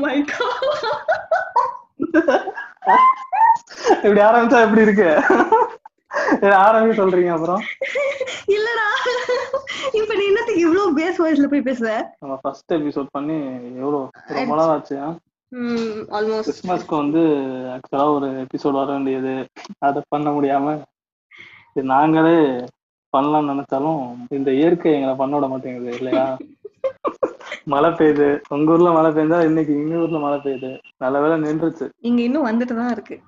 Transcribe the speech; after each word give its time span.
My 0.00 0.16
இப்படி 3.96 4.20
ஆரம்பிச்சா 4.20 4.58
எப்படி 4.64 4.84
இருக்கு? 4.86 5.08
ஆரம்பி 6.60 6.92
சொல்றீங்க 6.98 7.30
அப்புறம்? 7.30 7.62
இல்லடா. 8.48 8.86
இப்ப 9.98 10.12
நீ 10.14 10.24
என்னத்துக்கு 10.24 10.64
இவ்ளோ 10.66 10.84
பேஸ் 10.98 11.20
வாய்ஸ்ல 11.22 11.48
போய் 11.48 11.66
பேசுற? 11.68 11.90
நம்ம 12.20 12.34
ஃபர்ஸ்ட் 12.42 12.72
எபிசோட் 12.72 13.08
பண்ணி 13.10 13.36
எவ்வளோ 13.80 14.00
ரொம்ப 14.38 14.54
நாள் 14.60 14.72
ஆச்சு? 14.74 14.96
ஆல்மோஸ்ட் 16.16 16.48
கிறிஸ்மஸ்க்கு 16.48 16.94
வந்து 16.96 17.22
ஆக்சுவலா 17.74 18.06
ஒரு 18.16 18.28
எபிசோட் 18.44 18.78
வர 18.80 18.90
வேண்டியது. 18.92 19.34
அதை 19.80 20.02
பண்ண 20.08 20.28
முடியாம. 20.30 20.76
நாங்களே 21.90 22.36
பண்ணலாம்னு 23.12 23.52
நினைச்சாலும் 23.52 24.00
இந்த 24.30 24.50
இயற்கை 24.52 24.92
எங்களை 24.92 25.14
பண்ண 25.16 25.34
விட 25.36 25.48
மாட்டேங்குது 25.48 25.90
இல்லையா? 25.98 26.26
மழை 27.64 27.90
பெய்யுது. 27.90 28.40
உங்க 28.48 28.72
ஊர்ல 28.72 28.90
மழை 28.90 29.10
பெய்ஞ்சா 29.10 29.44
இன்னைக்கு 29.44 29.72
எங்க 29.74 29.96
ஊர்ல 29.96 30.18
மழை 30.18 30.38
பெய்யுது? 30.38 30.80
நல்ல 30.98 31.20
வேளை 31.20 31.36
நின்றுச்சு. 31.42 31.90
இங்க 31.98 32.22
இன்னும் 32.22 32.46
வந்துட்டு 32.46 32.74
தான் 32.74 32.90
இருக்கு. 32.90 33.22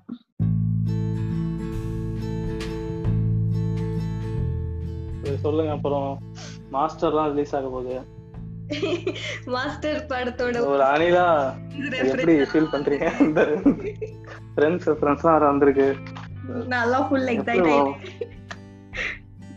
சொல்லுங்க. 5.41 5.73
அப்புறம் 5.73 6.19
மாஸ்டர்லாம் 6.73 7.29
ரிலீஸ் 7.29 7.55
ஆக 7.57 7.69
போகுது. 7.69 8.01
மாஸ்டர் 9.45 10.07
படத்தோட 10.09 10.65
ஒரு 10.67 10.83
அணிலா 10.83 11.27
எப்படி 12.03 12.35
ஃபீல் 12.41 12.73
பண்றீங்க? 12.73 13.21
இந்த 13.21 13.43
ஃப்ரெண்ட்ஸ் 14.57 14.89
ஃப்ரெண்ட்ஸ்லாம் 15.01 15.37
வேற 15.37 15.47
வந்திருக்கு. 15.47 15.97
நல்லா 16.67 17.01
ஃபுல் 17.01 17.27
எக்ஸைட் 17.27 17.53
ஆயிட்டு 17.53 17.95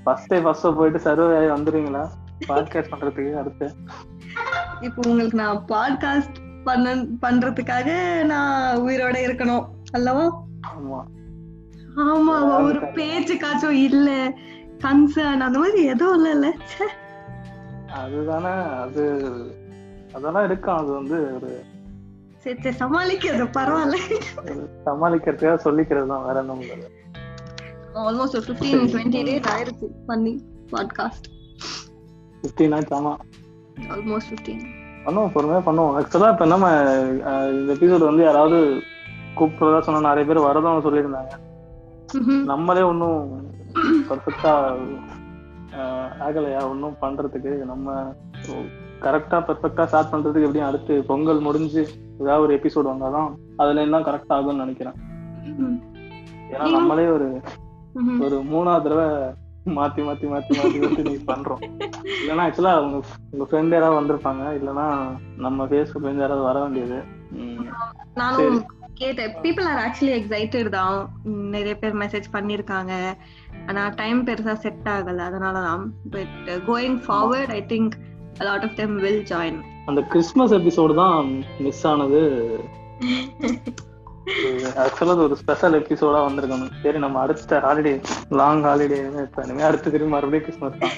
ஃபர்ஸ்ட் 0.03 0.27
டே 0.27 0.39
ஃபர்ஸ்ட் 0.39 0.76
போயிட்டு 0.76 0.99
சர்வே 0.99 1.37
ஆகி 1.37 1.62
வந்துருவீங்களா? 1.62 2.05
பாட்காஸ்ட் 2.48 2.91
பண்றதுக்கு 2.93 3.34
அடுத்து. 3.34 3.67
இப்போ 4.81 5.02
உங்களுக்கு 5.05 5.38
நான் 5.38 5.65
பாட்காஸ்ட் 5.70 6.38
பண்ண 6.63 6.93
பண்றதுக்காக 7.21 7.89
நான் 8.23 8.53
உயிரோட 8.77 9.17
இருக்கணும் 9.25 9.65
அல்லவா? 9.93 10.25
ஆமா. 10.71 10.99
ஆமா 12.05 12.35
ஒரு 12.59 12.79
பேச்சுக்காச்சும் 12.96 13.77
இல்ல 13.84 14.09
கன்சர்ன் 14.79 15.46
அந்த 15.46 15.59
மாதிரி 15.59 15.84
எதுவும் 15.85 16.15
இல்ல 16.15 16.29
இல்ல. 16.29 16.48
அதுதானே 17.93 18.53
அது 18.76 19.03
அதெல்லாம் 20.13 20.43
இருக்கும். 20.43 20.77
அது 20.77 20.91
வந்து 20.91 21.18
ஒரு 21.35 21.51
சரி 22.43 22.59
சரி 22.62 22.77
சமாளிக்கிறது 22.77 23.46
பரவாயில்ல. 23.55 23.98
சமாளிக்கிறதுக்காக 24.85 25.59
சொல்லிக்கிறது 25.63 26.07
தான் 26.07 26.26
வேற 26.26 26.41
இல்லை 26.68 26.90
ஆல்மோஸ்ட் 28.01 28.35
ஒரு 28.35 28.46
ஃபிஃப்டீன் 28.48 28.90
டுவெண்ட்டி 28.93 29.21
டேஸ் 29.23 29.49
ஆயிருக்கு 29.53 29.87
பண்ணி 30.07 30.34
பாட்காஸ்ட் 30.71 31.27
ஃபிஃப்டீன் 32.43 32.76
ஆச்சு 32.76 32.96
ஆமா. 32.96 33.13
ஆல்மோஸ்ட் 33.93 34.29
ஃபிஃப்டீன் 34.29 34.63
பண்ணுவோம் 35.05 35.34
பொறுமையா 35.34 35.62
பண்ணுவோம். 35.65 35.95
ஆக்சுவலா 35.98 36.29
இப்ப 36.34 36.45
நம்ம 36.51 36.68
இந்த 37.55 37.71
எபிசோட் 37.73 38.09
வந்து 38.09 38.23
யாராவது 38.23 38.59
கூப்பிடுறதா 39.40 39.79
சொன்னா 39.87 40.07
நிறைய 40.09 40.26
பேர் 40.29 40.48
வரதும் 40.48 40.85
சொல்லியிருந்தாங்க. 40.85 41.34
நம்மளே 42.51 42.84
ஒன்றும் 42.91 43.20
பர்ஃபெக்டா 44.09 44.53
ஆகலையா? 46.26 46.59
ஒன்றும் 46.71 46.99
பண்றதுக்கு 47.01 47.53
நம்ம 47.71 47.96
கரெக்டா 49.05 49.37
பெர்ஃபெக்டா 49.48 49.85
ஸ்டார்ட் 49.85 50.12
பண்றதுக்கு 50.12 50.46
எப்படியும் 50.48 50.70
அடுத்து 50.70 50.93
பொங்கல் 51.09 51.46
முடிஞ்சு 51.48 51.81
ஏதாவது 52.20 52.43
ஒரு 52.46 52.53
எபிசோட் 52.57 52.91
வந்தாதான் 52.91 53.31
அதுல 53.62 53.85
எல்லாம் 53.87 54.05
கரெக்ட் 54.07 54.35
ஆகும்னு 54.35 54.63
நினைக்கிறேன். 54.63 54.98
ஏன்னா 56.51 56.68
நம்மளே 56.77 57.07
ஒரு 57.15 57.27
ஒரு 58.26 58.37
மூணாவது 58.53 58.85
தடவை 58.85 59.07
மாத்தி 59.66 60.02
மாத்தி 60.08 60.26
மாத்தி 60.32 60.54
மாத்தி 60.58 60.80
மாத்தி 60.82 61.04
நீ 61.10 61.16
பண்றோம். 61.27 61.63
இல்லைன்னா 62.20 62.44
ஆக்சுவலா 62.48 62.74
உங்க 62.80 62.98
உங்க 63.32 63.46
ஃப்ரெண்ட் 63.49 63.70
யாராவது 63.70 63.98
வந்திருப்பாங்க. 63.99 64.44
இல்லைன்னா 64.59 64.88
நம்ம 65.38 65.66
ஃபேஸ்புக்ல 65.66 66.08
இருந்து 66.08 66.25
யாராவது 66.25 66.46
வர 66.46 66.59
வேண்டியது. 66.59 67.03
நானும் 68.13 68.66
கேட்டேன். 68.94 69.34
பீப்புள் 69.41 69.63
ஆர் 69.63 69.81
ஆக்சுவலி 69.86 70.13
எக்ஸைட்டட் 70.19 70.69
தான். 70.69 70.97
நிறைய 71.24 71.78
பேர் 71.78 71.96
மெசேஜ் 71.96 72.30
பண்ணிருக்காங்க. 72.34 72.94
ஆனா 73.68 73.88
டைம் 73.96 74.25
பெருசா 74.25 74.53
செட் 74.53 74.86
ஆகல. 74.86 75.18
அதனால 75.18 75.62
தான் 75.62 75.94
but 76.12 76.38
going 76.68 77.00
forward 77.08 77.54
I 77.59 77.66
think 77.68 77.92
lot 78.40 78.64
of 78.64 78.75
them 78.75 78.96
will 78.96 79.24
join 79.24 79.59
அந்த 79.86 80.02
கிறிஸ்மஸ் 80.02 80.54
எபிசோடு 80.54 80.96
தான் 80.96 81.44
மிஸ் 81.59 81.88
ஆனது. 81.88 82.24
ஆக்சுவலா 84.84 85.13
அது 85.16 85.25
ஒரு 85.28 85.36
ஸ்பெஷல் 85.41 85.78
எபிசோடா 85.80 86.19
வந்திருக்கணும். 86.28 86.72
சரி 86.84 87.00
நம்ம 87.03 87.19
அடுத்த 87.25 87.59
ஹாலிடே 87.66 87.94
லாங் 88.40 88.63
ஹாலிடே 88.68 89.00
இப்ப 89.25 89.44
இனிமே 89.46 89.68
அடுத்து 89.68 89.94
திரும்பி 89.96 90.13
மறுபடியும் 90.16 90.46
கிறிஸ்மஸ் 90.47 90.80
தான். 90.84 90.96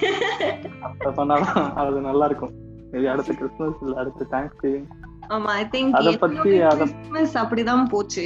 அப்ப 0.87 1.11
பண்ணாதான் 1.19 1.67
அது 1.81 1.99
நல்லா 2.09 2.27
இருக்கும். 2.31 2.53
மேபி 2.91 3.09
அடுத்த 3.13 3.33
கிறிஸ்மஸ் 3.41 3.81
இல்ல 3.85 3.95
அடுத்த 4.03 4.27
தேங்க்ஸ் 4.33 4.59
கிவிங் 4.63 4.87
ஆமா 5.35 5.51
ஐ 5.61 5.65
திங்க் 5.73 5.95
அத 5.99 6.11
பத்தி 6.23 6.51
கிறிஸ்மஸ் 6.81 7.35
அப்படிதான் 7.41 7.83
போச்சு. 7.93 8.25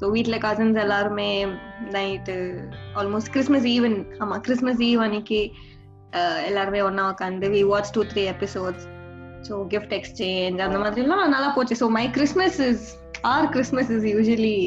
ஸோ 0.00 0.10
வீட்ல 0.14 0.36
கசின்ஸ் 0.44 0.78
எல்லாருமே 0.84 1.30
நைட்டு 1.96 2.36
ஆல்மோஸ்ட் 3.00 3.32
கிறிஸ்மஸ் 3.36 3.66
ஈவன் 3.76 3.96
ஆமா 4.24 4.36
கிறிஸ்மஸ் 4.46 4.82
ஈவ் 4.90 5.00
அன்னைக்கு 5.06 5.40
எல்லாருமே 6.50 6.80
ஒண்ணா 6.88 7.04
உட்காந்து 7.12 7.48
we 7.56 7.62
watch 7.72 7.92
two 7.96 8.04
three 8.12 8.22
episodes 8.34 8.86
so 9.46 9.54
gift 9.72 9.94
exchange 9.98 10.60
அந்த 10.66 10.78
மாதிரி 10.82 11.02
எல்லாம் 11.06 11.22
நல்லா 11.34 11.50
போச்சு. 11.56 11.74
So 11.82 11.88
my 11.98 12.04
Christmas 12.16 12.58
is 12.68 12.84
or 13.32 13.46
Christmas 13.54 13.90
is 13.96 14.06
usually 14.14 14.58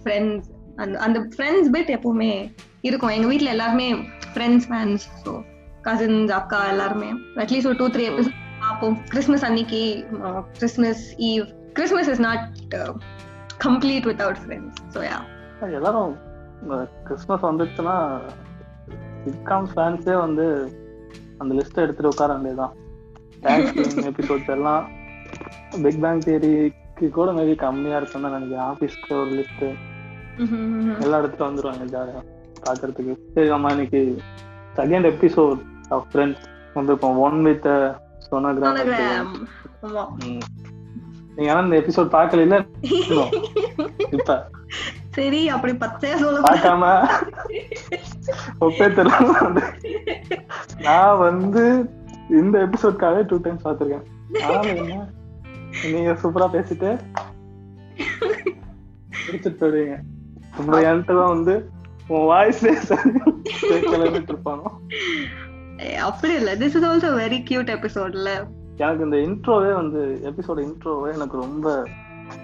Friends 0.00 0.48
அந்த 0.82 0.94
அந்த 1.06 1.18
ஃப்ரெண்ட்ஸ் 1.34 1.70
பிட் 1.76 1.90
எப்பவுமே 1.96 2.32
இருக்கும். 2.88 3.14
எங்க 3.16 3.28
வீட்ல 3.32 3.54
எல்லாருமே 3.56 3.88
ஃப்ரெண்ட்ஸ் 4.34 4.68
ஃபேன்ஸ் 4.70 5.06
ஸோ 5.24 5.32
கசின்ஸ் 5.88 6.32
அக்கா 6.40 6.60
எல்லாருமே. 6.74 7.10
அட்லீஸ்ட் 7.44 7.70
ஒரு 7.70 7.78
டூ 7.82 7.88
த்ரீ 7.94 8.04
எபிசோட் 8.12 8.38
பார்ப்போம். 8.64 8.96
கிறிஸ்மஸ் 9.12 9.46
அன்னைக்கு 9.48 9.82
Christmas 10.58 11.04
eve 11.30 11.44
Christmas 11.78 12.10
is 12.14 12.22
not 12.28 12.44
complete 13.66 14.06
without 14.10 14.40
Friends 14.44 14.78
so 14.96 15.00
yeah 15.10 15.18
எல்லாரும் 15.78 16.12
கிறிஸ்மஸ் 17.08 17.44
வந்துச்சுன்னா 17.48 17.96
சிட்காம் 19.24 19.66
ஃபேன்ஸே 19.72 20.14
வந்து 20.26 20.46
அந்த 21.40 21.52
லிஸ்ட் 21.58 21.82
எடுத்துட்டு 21.84 22.12
உட்கார 22.12 22.30
வேண்டியதுதான். 22.34 22.74
தேங்க்ஸ் 23.42 24.00
எபிசோட்ஸ் 24.10 24.48
எல்லாம். 24.48 24.84
பிக் 25.82 26.00
பேங் 26.00 26.20
தியரிக்கு 26.20 27.08
கூட 27.10 27.28
மேபி 27.32 27.54
கம்மியா 27.56 27.96
இருக்கும்னு 27.96 28.30
தான் 28.30 28.36
நினைக்கிறேன். 28.38 28.68
ஆபீஸ்க்கு 28.70 29.20
ஒரு 29.20 29.30
லிஸ்ட் 29.38 29.64
எல்லா 31.00 31.20
இடத்துல 31.20 31.46
வந்துருவாங்க 31.48 31.86
ஜாலியா 31.94 32.20
பாக்குறதுக்கு 32.64 33.12
சரி 33.34 33.48
நம்ம 33.48 33.70
இன்னைக்கு 33.70 34.00
செகண்ட் 34.76 35.08
எபிசோட் 35.12 35.60
ஆஃப் 35.88 36.06
ஃப்ரெண்ட்ஸ் 36.12 36.44
வந்திருக்கோம். 36.74 37.18
ஒன் 37.18 37.42
வித் 37.42 37.68
சோனோகிராம் 38.26 38.80
நீங்க 41.36 41.50
ஆனா 41.52 41.60
இந்த 41.64 41.76
எபிசோட் 41.80 42.14
பார்க்கல 42.16 42.40
இல்ல? 42.40 42.56
இப்ப. 44.16 44.32
சரி 45.08 45.48
அப்படி 45.48 45.72
பச்சையா 45.74 46.16
சொல்ல 46.16 46.40
பார்க்காம 46.40 46.84
ஒப்பே 48.60 48.86
நான் 50.82 51.18
வந்து 51.18 51.64
இந்த 52.38 52.56
எபிசோட்காக 52.66 53.22
டூ 53.26 53.36
டைம்ஸ் 53.36 53.66
பார்த்திருக்கேன். 53.66 54.06
ஆனாலும் 54.44 54.80
என்ன? 54.82 54.98
நீங்க 55.92 56.12
சூப்பரா 56.22 56.46
பேசிட்டு 56.54 56.88
பிடிச்சிட்டு 59.20 59.58
போயிடுவீங்க. 59.60 59.96
அப்புறம் 60.56 60.82
என்கிட்ட 60.82 61.14
தான் 61.18 61.34
வந்து 61.34 61.54
உன் 62.08 62.26
வாய்ஸ்லேயே 62.30 62.78
கேட்கலன்னு 63.62 64.22
இருப்பானோ? 64.24 64.70
ஏய், 65.84 65.98
அப்படி 66.08 66.32
இல்ல. 66.34 66.54
This 66.54 66.76
is 66.78 66.86
also 66.88 67.10
very 67.20 67.38
cute 67.50 67.70
எபிசோட்ல 67.76 68.30
எனக்கு 68.76 69.04
இந்த 69.04 69.16
இன்ட்ரோவே 69.26 69.72
வந்து 69.74 70.00
எபிசோட 70.30 70.58
இன்ட்ரோவே 70.66 71.08
எனக்கு 71.14 71.36
ரொம்ப 71.36 71.66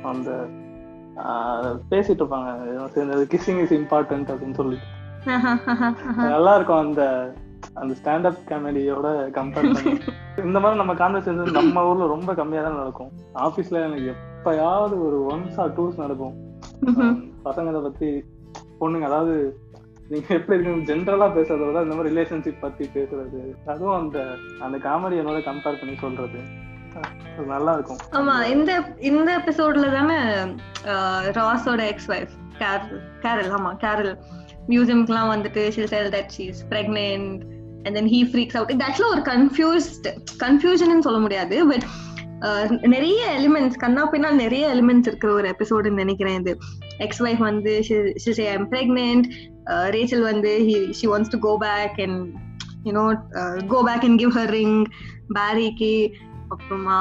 அந்த 0.03 0.31
பேசிட்டு 1.91 2.23
இருப்பாங்க. 2.23 2.51
கிசிங் 3.33 3.61
இஸ் 3.63 3.77
இம்பார்ட்டன்ட் 3.81 4.31
அப்படின்னு 4.33 4.55
சொல்லி 4.55 4.79
நல்லா 6.31 6.55
இருக்கும் 6.57 6.83
அந்த 6.83 7.03
அந்த 7.75 7.93
ஸ்டாண்டப் 8.01 8.41
காமெடியோட 8.49 9.07
கம்பேர் 9.31 9.69
பண்ணி. 9.75 9.93
இந்த 10.47 10.59
மாதிரி 10.61 10.79
நம்ம 10.79 10.95
கான்வர்சேஷன் 10.95 11.59
நம்ம 11.59 11.85
ஊர்ல 11.89 12.07
ரொம்ப 12.07 12.35
கம்மியா 12.35 12.63
தான் 12.63 12.77
நடக்கும். 12.77 13.11
ஆபீஸ்ல 13.39 13.83
எனக்கு 13.83 14.09
எப்பயாவது 14.15 14.97
ஒரு 15.01 15.19
ஒன்ஸ் 15.29 15.61
ஆர் 15.61 15.73
டூஸ் 15.73 15.97
நடக்கும். 15.97 16.35
பசங்களை 17.45 17.83
பத்தி 17.83 18.09
பொண்ணுங்க 18.81 19.05
அதாவது 19.05 19.35
நீங்க 20.09 20.35
எப்படி 20.35 20.57
இருக்கு 20.59 20.89
ஜென்ரலா 20.91 21.27
பேசுறத 21.37 21.67
விட 21.67 21.83
இந்த 21.83 21.95
மாதிரி 21.95 22.13
ரிலேஷன்ஷிப் 22.15 22.61
பத்தி 22.61 22.91
பேசுறது 22.95 23.41
அதுவும் 23.67 23.97
அந்த 23.97 24.19
அந்த 24.61 24.77
காமெடி 24.79 25.21
என்னோட 25.23 25.41
கம்பேர் 25.45 25.81
பண்ணி 25.81 25.97
சொல்றது. 25.97 26.41
நல்லா 27.47 27.73
இருக்கும். 27.73 27.99
ஆமா 28.19 28.35
இந்த 28.47 28.73
இந்த 29.01 29.31
எபிசோட்ல 29.39 29.91
தானே 29.93 30.19
ராஸோட 31.39 31.81
எக்ஸ் 31.87 32.11
வைஃப் 32.11 32.35
கேரல் 32.59 32.95
கேரல் 33.21 33.51
ஆமா 33.57 33.71
கேரல் 33.77 34.13
மியூசியம்க்குலாம் 34.69 35.31
வந்துட்டு 35.35 35.63
she'll 35.75 35.89
tell 35.89 36.11
that 36.11 36.33
she 36.37 36.45
is 36.47 36.65
pregnant 36.71 37.43
and 37.85 37.95
then 37.95 38.11
he 38.15 38.21
freaks 38.33 38.57
out 38.57 38.71
இது 38.71 39.07
ஒரு 39.09 39.21
கன்ஃபியூஸ்ட் 39.21 40.07
கன்ஃபியூஷன் 40.43 40.99
சொல்ல 40.99 41.19
முடியாது 41.19 41.67
பட் 41.67 41.87
uh, 42.47 42.87
நிறைய 42.87 43.21
எலிமெண்ட்ஸ் 43.39 43.77
கண்ணா 43.77 44.11
பின்னா 44.11 44.31
நிறைய 44.31 44.75
எலிமெண்ட்ஸ் 44.75 45.07
இருக்கிற 45.07 45.33
ஒரு 45.33 45.49
எபிசோடுன்னு 45.49 46.03
நினைக்கிறேன் 46.05 46.41
இது. 46.41 46.59
எக்ஸ் 46.99 47.23
ஒய்ஃப் 47.23 47.43
வந்து 47.51 47.73
ஐம் 48.39 48.69
பிரெக்னென்ட் 48.71 49.27
ரேச்சல் 49.91 50.23
வந்து 50.23 50.53
she 50.91 51.07
wants 51.07 51.31
to 51.31 51.39
go 51.39 51.57
back 51.57 51.99
and 52.01 52.35
you know 52.85 53.05
go 53.67 53.83
back 53.83 54.05
and 54.05 54.19
give 54.19 54.35
her 54.39 54.53
ring 54.59 54.85
பேரிக்கு 55.35 55.95
அப்புறமா 56.49 56.99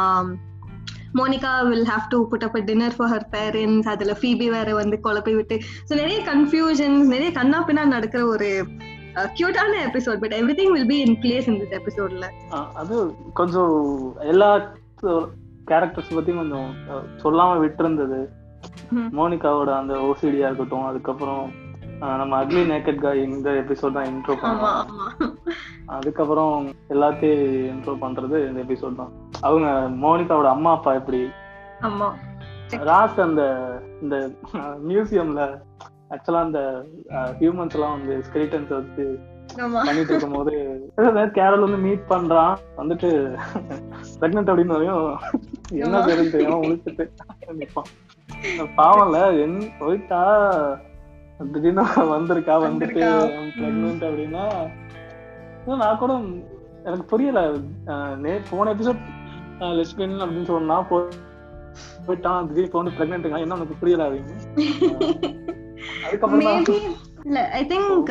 Monica 1.20 1.52
will 1.70 1.88
have 1.92 2.06
to 2.14 2.18
put 2.32 2.46
up 2.46 2.58
dinner 2.70 2.96
for 2.98 3.12
her 3.14 3.26
parents 3.36 3.90
அதுல 3.94 4.14
ஃபீபி 4.22 4.48
வேற 4.56 4.70
வந்து 4.80 4.98
குழப்பி 5.06 5.34
விட்டு. 5.38 5.56
ஸோ 5.88 5.94
நிறைய 6.02 6.18
confusions 6.32 7.06
நிறைய 7.14 7.30
கண்ணா 7.40 7.60
பின்னா 7.68 7.84
நடக்கிற 7.96 8.22
ஒரு 8.34 8.50
கியூட்டான 9.38 9.74
episode 9.88 10.22
but 10.24 10.36
everything 10.60 10.74
will 10.76 10.90
be 10.94 10.98
in 11.06 11.18
place 11.24 11.48
in 11.52 11.60
this 11.62 11.76
எபிசோட்ல 11.80 12.28
அது 12.82 12.96
கொஞ்சம் 13.40 13.76
எல்லா 14.32 14.50
கேரக்டர்ஸ் 15.72 16.16
பத்தியும் 16.18 16.42
கொஞ்சம் 16.44 16.68
சொல்லாம 17.24 17.54
விட்டுருந்தது. 17.62 18.20
மோனிகாவோட 19.20 19.70
அந்த 19.82 19.94
ஓசிடியா 20.08 20.50
இருக்கட்டும் 20.50 20.90
அதுக்கப்புறம் 20.90 21.46
நம்ம 22.22 22.38
அக்லி 22.42 22.62
நேக்கட் 22.72 23.04
காய் 23.04 23.22
இந்த 23.28 23.50
எபிசோட் 23.62 23.98
தான் 23.98 24.10
இன்ட்ரோ 24.12 24.34
பண்ணுவோம் 24.42 24.80
அதுக்கப்புறம் 25.98 26.56
எல்லாத்தையும் 26.94 27.44
இன்ட்ரோ 27.74 27.94
பண்றது 28.04 28.38
இந்த 28.48 28.60
எபிசோட் 28.66 29.00
தான். 29.02 29.12
அவங்க 29.48 29.68
மோனிகாவோட 30.04 30.50
அம்மா 30.56 30.72
அப்பா 30.78 30.92
எப்படி? 31.00 31.22
ராஸ் 32.90 33.20
அந்த 33.26 33.44
இந்த 34.04 34.16
மியூசியம்ல 34.90 35.42
ஆக்சுவலா 36.14 36.42
அந்த 36.48 36.62
ஹியூமன்ஸ் 37.40 37.76
எல்லாம் 37.78 37.96
வந்து 37.98 38.16
ஸ்கெலிட்டன்ஸ் 38.28 38.72
வச்சு 38.78 39.06
பண்ணிட்டு 39.74 40.12
இருக்கும் 40.12 40.36
போது 40.38 40.54
கேரள் 41.38 41.66
வந்து 41.66 41.80
மீட் 41.86 42.10
பண்றான். 42.12 42.56
வந்துட்டு 42.80 43.10
பிரெக்னென்ட் 44.22 44.50
அப்படின்னு 44.52 44.78
வரையும் 44.78 45.04
என்ன 45.84 46.02
நிற்பான் 47.62 47.92
பாவம்ல 48.80 49.20
என் 49.44 49.60
போயிட்டா 49.80 50.22
திடீர்னு 51.54 51.84
வந்திருக்கா 52.16 52.56
வந்துட்டு 52.66 53.04
பிரெக்னென்ட் 53.60 54.08
அப்படின்னா 54.10 54.46
நான் 55.84 56.02
கூட 56.02 56.14
எனக்கு 56.88 57.06
புரியல. 57.12 57.40
நே 58.24 58.34
போன 58.50 58.74
எபிசோட் 58.76 59.00
லெஸ்பியன் 59.78 60.24
அப்படின்னு 60.24 60.50
சொன்னா 60.50 60.78
போயிட்டான் 62.06 62.40
இப்போ 62.62 62.78
வந்து 62.80 62.96
பிரெக்னென்ட் 62.98 63.28
என்ன 63.38 63.56
உனக்கு 63.56 63.80
புரியல 63.80 64.04
இல்ல 67.26 67.40
I 67.54 67.62
think 67.66 68.10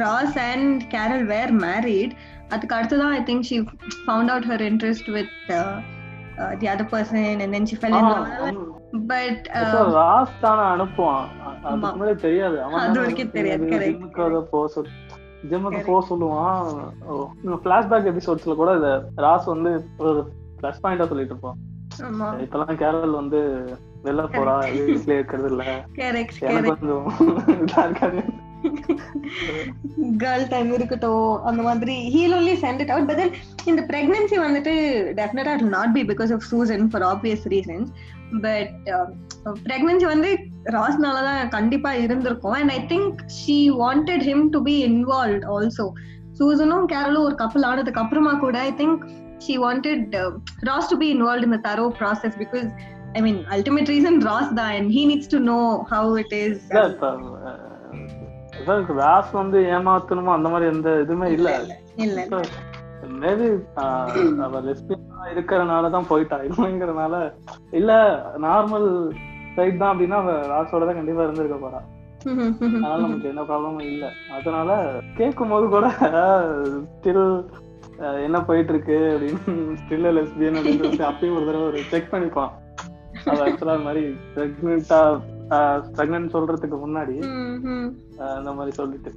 Ross 0.00 0.36
and 0.44 0.82
Carol 0.92 1.24
were 1.24 1.52
married 1.62 2.12
அதுக்கு 2.48 2.76
அடுத்ததான் 2.76 3.14
I 3.14 3.22
think 3.24 3.46
she 3.50 3.56
found 4.04 4.32
out 4.32 4.48
her 4.50 4.64
interest 4.68 5.08
with 5.16 5.32
the 6.60 6.66
other 6.66 6.90
person 6.90 7.26
and 7.34 7.54
then 7.56 7.68
she 7.68 7.78
fell 7.80 7.96
in 8.00 8.08
love 8.10 8.26
but 9.10 9.44
Ross 9.96 10.34
தான 10.40 10.60
அனுப்புவான். 10.74 11.26
முன்னாடி 11.92 12.16
தெரியாது. 12.20 12.56
அது 12.82 12.98
வரைக்கும் 13.00 13.32
தெரியாது 13.32 13.64
கரெக்ட் 13.72 14.04
ஜிம்முக்கு 15.50 15.80
போக 15.86 16.00
சொல்லுவான். 16.10 16.70
பிளாஷ்பேக் 17.66 18.08
எபிசோட்ஸ்ல 18.12 18.54
கூட 18.62 18.72
இத 18.76 18.88
ராஸ் 19.16 19.52
வந்து 19.54 19.72
ஒரு 19.98 20.12
பிளஸ் 20.60 20.82
பாயிண்டா 20.82 21.08
சொல்லிட்டு 21.12 21.34
இருப்பான். 21.34 21.58
இப்பெல்லாம் 22.44 22.80
கேரள் 22.82 23.18
வந்து 23.20 23.40
வெளில 24.04 24.24
போறா 24.32 24.56
வீட்ல 24.86 25.14
இருக்கிறது 25.14 25.48
இல்ல. 25.50 25.62
எனக்கு 25.98 26.66
கொஞ்சம் 26.72 27.06
இதா 27.64 27.84
இருக்காது. 27.84 28.20
கேர்ள் 30.22 30.44
டைம் 30.48 30.70
இருக்கட்டும் 30.72 31.42
அந்த 31.42 31.62
மாதிரி 31.62 31.94
he'll 32.14 32.34
only 32.36 32.54
sent 32.64 32.80
it 32.80 32.90
out 32.90 33.06
but 33.06 33.16
then 33.16 33.34
இந்த 33.64 33.82
பிரெக்னன்சி 33.90 34.36
வந்துட்டு 34.44 34.74
டெஃபினட்டா 35.20 35.54
not 35.76 35.92
be 35.92 36.02
because 36.02 36.32
of 36.32 36.46
Susan 36.50 36.84
for 36.84 37.02
obvious 37.02 37.44
reasons 37.54 37.90
but 38.42 38.74
pregnancy 39.64 40.06
வந்து 40.06 40.30
ராஸ்னால 40.74 41.18
தான் 41.28 41.48
கண்டிப்பா 41.48 41.90
இருந்திருக்கும். 42.04 42.56
And 42.58 42.72
I 42.72 42.80
think 42.92 43.20
she 43.38 43.58
wanted 43.82 44.24
him 44.28 44.44
to 44.50 44.60
be 44.62 44.74
involve 44.88 45.44
also 45.54 45.86
சூசனும் 46.38 46.86
கேரளும் 46.92 47.26
ஒரு 47.28 47.34
கப்பல் 47.34 47.66
ஆனதுக்கு 47.68 48.02
அப்புறமா 48.02 48.32
கூட 48.44 48.56
I 48.62 48.72
think 48.80 49.02
she 49.46 49.56
wanted 49.64 50.14
Ross 50.70 50.90
to 50.92 50.96
be 50.96 51.08
involve 51.14 51.46
in 51.48 51.54
the 51.56 51.60
thorough 51.68 51.86
process 52.00 52.38
because 52.42 52.68
I 53.14 53.22
mean 53.26 53.40
ultimate 53.56 53.90
reason 53.94 54.18
Ross 54.28 54.52
தான் 54.60 54.72
and 54.78 54.90
he 54.96 55.04
needs 55.12 55.32
to 55.34 55.40
know 55.52 55.60
how 55.92 56.12
it 56.24 56.36
is 56.42 56.62
Ross 59.00 59.32
வந்து 59.32 59.58
ஏமாத்தணுமோ 59.74 60.30
அந்த 60.34 60.48
மாதிரி 60.48 60.66
எந்த 60.74 60.90
இதுவுமே 61.04 61.26
இல்ல. 61.36 61.48
இல்ல 62.04 62.20
மேபி 63.22 63.48
அவ 64.44 64.60
லெஸ்பியனா 64.66 65.26
இருக்கிறனாலதான் 65.34 66.08
போயிட்டா. 66.08 66.36
இல்லைங்கிறனால 66.48 67.14
இல்ல 67.70 67.90
நார்மல் 68.38 68.88
சைட் 69.56 69.80
தான் 69.82 69.92
அப்படின்னா 69.92 70.18
ராஸோட 70.52 70.82
தான் 70.88 70.98
கண்டிப்பா 71.00 71.24
இருந்திருக்க 71.26 71.58
போறா. 71.66 71.80
அதனால 72.66 73.00
நமக்கு 73.02 73.30
எந்த 73.32 73.42
ப்ராப்ளமும் 73.48 73.88
இல்ல. 73.92 74.04
அதனால 74.36 74.70
கேட்கும் 75.18 75.52
போது 75.54 75.66
கூட 75.74 75.86
ஸ்டில் 76.94 77.22
என்ன 78.26 78.38
போயிட்டு 78.48 78.72
இருக்கு 78.74 78.96
அப்படின்னு 79.12 79.54
ஸ்டில் 79.82 80.08
லெஸ்பியன் 80.16 80.58
அப்படின்னு 80.60 81.08
அப்பயும் 81.10 81.36
ஒரு 81.38 81.46
தடவை 81.48 81.66
ஒரு 81.70 81.82
செக் 81.92 82.12
பண்ணிப்பான். 82.14 82.52
அது 83.30 83.44
ஆக்சுவலா 83.44 83.76
மாதிரி 83.86 84.02
பிரெக்னெண்டா 84.34 85.00
பிரெக்னன்ட் 85.96 86.34
சொல்றதுக்கு 86.34 86.78
முன்னாடி 86.84 87.16
அந்த 88.38 88.52
மாதிரி 88.58 88.74
சொல்லிட்டு. 88.80 89.12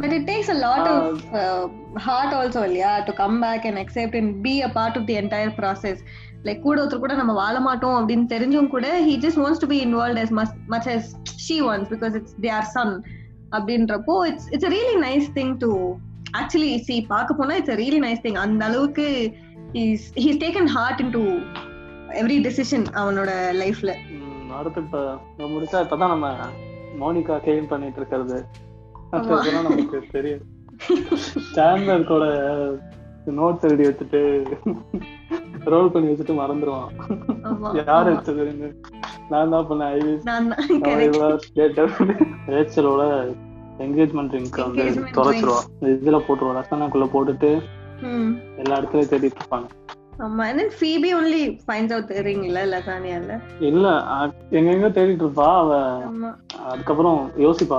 But 0.00 0.12
it 0.16 0.26
takes 0.26 0.48
a 0.54 0.58
lot 0.64 0.82
uh, 0.86 0.94
of 0.94 1.34
uh, 1.42 1.62
heart 2.06 2.32
also, 2.38 2.60
yeah, 2.80 2.96
to 3.06 3.12
come 3.20 3.40
back 3.40 3.64
and 3.64 3.78
accept 3.82 4.14
and 4.14 4.42
be 4.46 4.52
a 4.60 4.68
part 4.68 4.94
of 4.98 5.06
the 5.06 5.16
entire 5.22 5.52
process. 5.60 5.98
Like 6.46 6.60
கூட 6.66 6.76
ஒருத்தர் 6.82 7.02
கூட 7.04 7.14
நம்ம 7.14 7.32
வாழ 7.40 7.56
மாட்டோம் 7.60 7.96
அப்படின்னு 8.00 8.26
தெரிஞ்சும் 8.34 8.70
கூட 8.74 8.86
he 9.06 9.14
just 9.24 9.40
wants 9.42 9.62
to 9.64 9.68
be 9.72 9.78
involve 9.86 10.20
as 10.24 10.30
much 10.72 10.88
as 10.94 11.06
she 11.46 11.56
wants 11.68 11.90
because 11.94 12.14
it's 12.20 12.36
their 12.46 12.68
son 12.76 12.94
அப்படின்றப்போ 13.56 14.14
it's 14.30 14.48
it's 14.54 14.70
really 14.76 14.96
nice 15.06 15.28
thing 15.38 15.52
to 15.64 15.70
actually 16.40 16.72
see 16.88 16.96
பார்க்க 17.12 17.38
போனா 17.40 17.56
இட்ஸ் 17.60 17.76
ரியலி 17.82 18.00
நைஸ் 18.06 18.24
திங் 18.26 18.38
அந்த 18.44 18.64
அளவுக்கு 18.70 19.06
he's 19.76 20.06
he's 20.24 20.40
taken 20.44 20.70
heart 20.76 21.02
into 21.18 21.22
every 22.22 22.38
decision 22.46 22.86
அவனோட 23.02 23.30
லைஃப்ல 23.62 23.92
அடுத்து 24.58 24.80
இப்ப 24.80 25.00
முடிச்சா 25.54 25.80
இப்பதான் 25.84 26.14
நம்ம 26.14 26.28
மோனிகா 27.00 27.34
கிளீன் 27.44 27.68
பண்ணிட்டு 27.68 28.00
இருக்கிறது. 28.00 28.38
நமக்கு 29.12 29.98
தெரியும். 30.12 30.42
ஸ்டாண்டர்ட் 31.44 32.06
கூட 32.06 32.24
நோட்ஸ் 33.38 33.66
எழுதி 33.68 33.84
வச்சுட்டு 33.86 34.20
ரோல் 35.64 35.90
பண்ணி 35.90 36.12
வச்சுட்டு 36.12 36.34
மறந்துருவான். 36.40 36.90
யார் 37.86 38.10
எடுத்ததுன்னு 38.12 38.68
நான் 39.28 39.52
தான் 39.54 39.68
பண்ணேன் 39.68 39.98
ரேச்சலோட 42.54 43.02
என்கேஜ்மெண்ட் 43.84 44.34
ரிங்க் 44.36 44.58
வந்து 44.62 44.86
தொலைச்சிருவான். 45.18 45.68
இதுல 45.94 46.20
போட்டுருவான். 46.26 46.58
ரசனாக்குள்ள 46.60 47.08
போட்டுட்டு 47.14 47.50
எல்லா 48.56 48.78
இடத்துலயும் 48.78 49.10
தேடிட்டு 49.12 49.40
இருப்பாங்க. 49.40 49.68
ஆமா. 50.24 50.44
And 50.48 50.58
then 50.60 50.70
Phoebe 50.78 51.10
only 51.18 51.42
finds 51.68 51.92
out 51.96 52.06
the 52.08 52.22
ring 52.26 52.40
இல்ல 52.48 52.62
லசானியால 52.72 53.36
இல்ல 53.68 53.86
எங்க 54.58 54.68
எங்க 54.76 54.88
தேடிட்டு 54.96 55.24
இருப்பா. 55.24 55.46
அவ 55.62 55.70
அதுக்கப்புறம் 56.70 57.18
யோசிப்பா. 57.44 57.78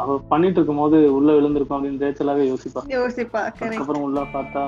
அவ 0.00 0.16
பண்ணிட்டு 0.30 0.58
இருக்கும் 0.58 0.80
போது 0.82 0.98
உள்ள 1.16 1.30
விழுந்திருக்கும் 1.36 1.76
அப்படின்னு 1.76 2.02
ரேச்சலாவே 2.04 2.44
யோசிப்பா. 2.50 2.80
யோசிப்பா 2.96 3.40
அதுக்கப்புறம் 3.64 4.04
உள்ள 4.08 4.20
பார்த்தா 4.34 4.62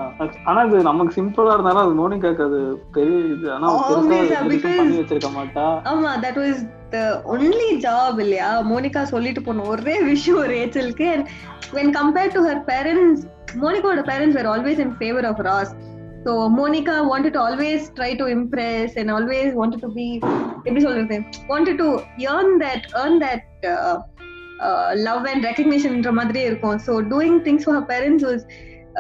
ஆனா 0.51 0.63
இது 0.69 0.81
நமக்கு 0.89 1.17
சிம்பிளா 1.19 1.55
இருந்தாலும் 1.57 1.85
அது 1.85 1.95
மோனிகாக்கு 2.01 2.45
அது 2.49 2.61
பெரிய 2.97 3.19
இது. 3.35 3.47
ஆனா 3.57 3.69
பண்ணி 4.81 4.97
வச்சிருக்க 5.01 5.31
மாட்டா. 5.39 5.67
ஆமா 5.93 6.13
that 6.25 6.41
was 6.43 6.63
the 6.95 6.99
only 7.35 7.71
job 7.87 8.19
இல்லையா? 8.25 8.51
மோனிகா 8.73 9.03
சொல்லிட்டு 9.15 9.43
போன 9.43 9.69
ஒரே 9.75 9.97
விஷயம் 10.11 10.51
ரேச்சலுக்கு 10.57 11.07
and 11.15 11.29
when 11.79 11.95
compared 12.01 12.37
to 12.39 12.43
her 12.49 12.63
parents 12.73 13.23
மோனிகாவோட 13.63 14.03
parents 14.11 14.37
were 14.39 14.51
always 14.55 14.83
in 14.87 14.95
favour 14.99 15.27
of 15.31 15.43
Ross 15.51 15.73
So 16.25 16.49
Monica 16.49 17.03
wanted 17.03 17.33
to 17.33 17.41
always 17.41 17.91
try 17.91 18.15
to 18.15 18.27
impress 18.27 18.97
and 18.97 19.11
always 19.11 19.49
wanted 19.61 19.81
to 19.85 19.89
be 19.99 20.07
எப்படி 20.67 20.81
சொல்றது 20.85 21.17
wanted 21.53 21.77
to 21.83 21.89
earn 22.35 22.51
that 22.65 22.83
earn 23.01 23.15
that 23.25 23.43
uh, 23.73 23.95
uh, 24.67 24.89
love 25.07 25.25
and 25.31 25.41
recognitionன்ற 25.51 26.11
மாதிரி 26.19 26.41
இருக்கும் 26.49 26.79
so 26.87 26.93
doing 27.15 27.35
things 27.47 27.65
for 27.67 27.75
her 27.79 27.85
parents 27.93 28.23
was 28.31 28.41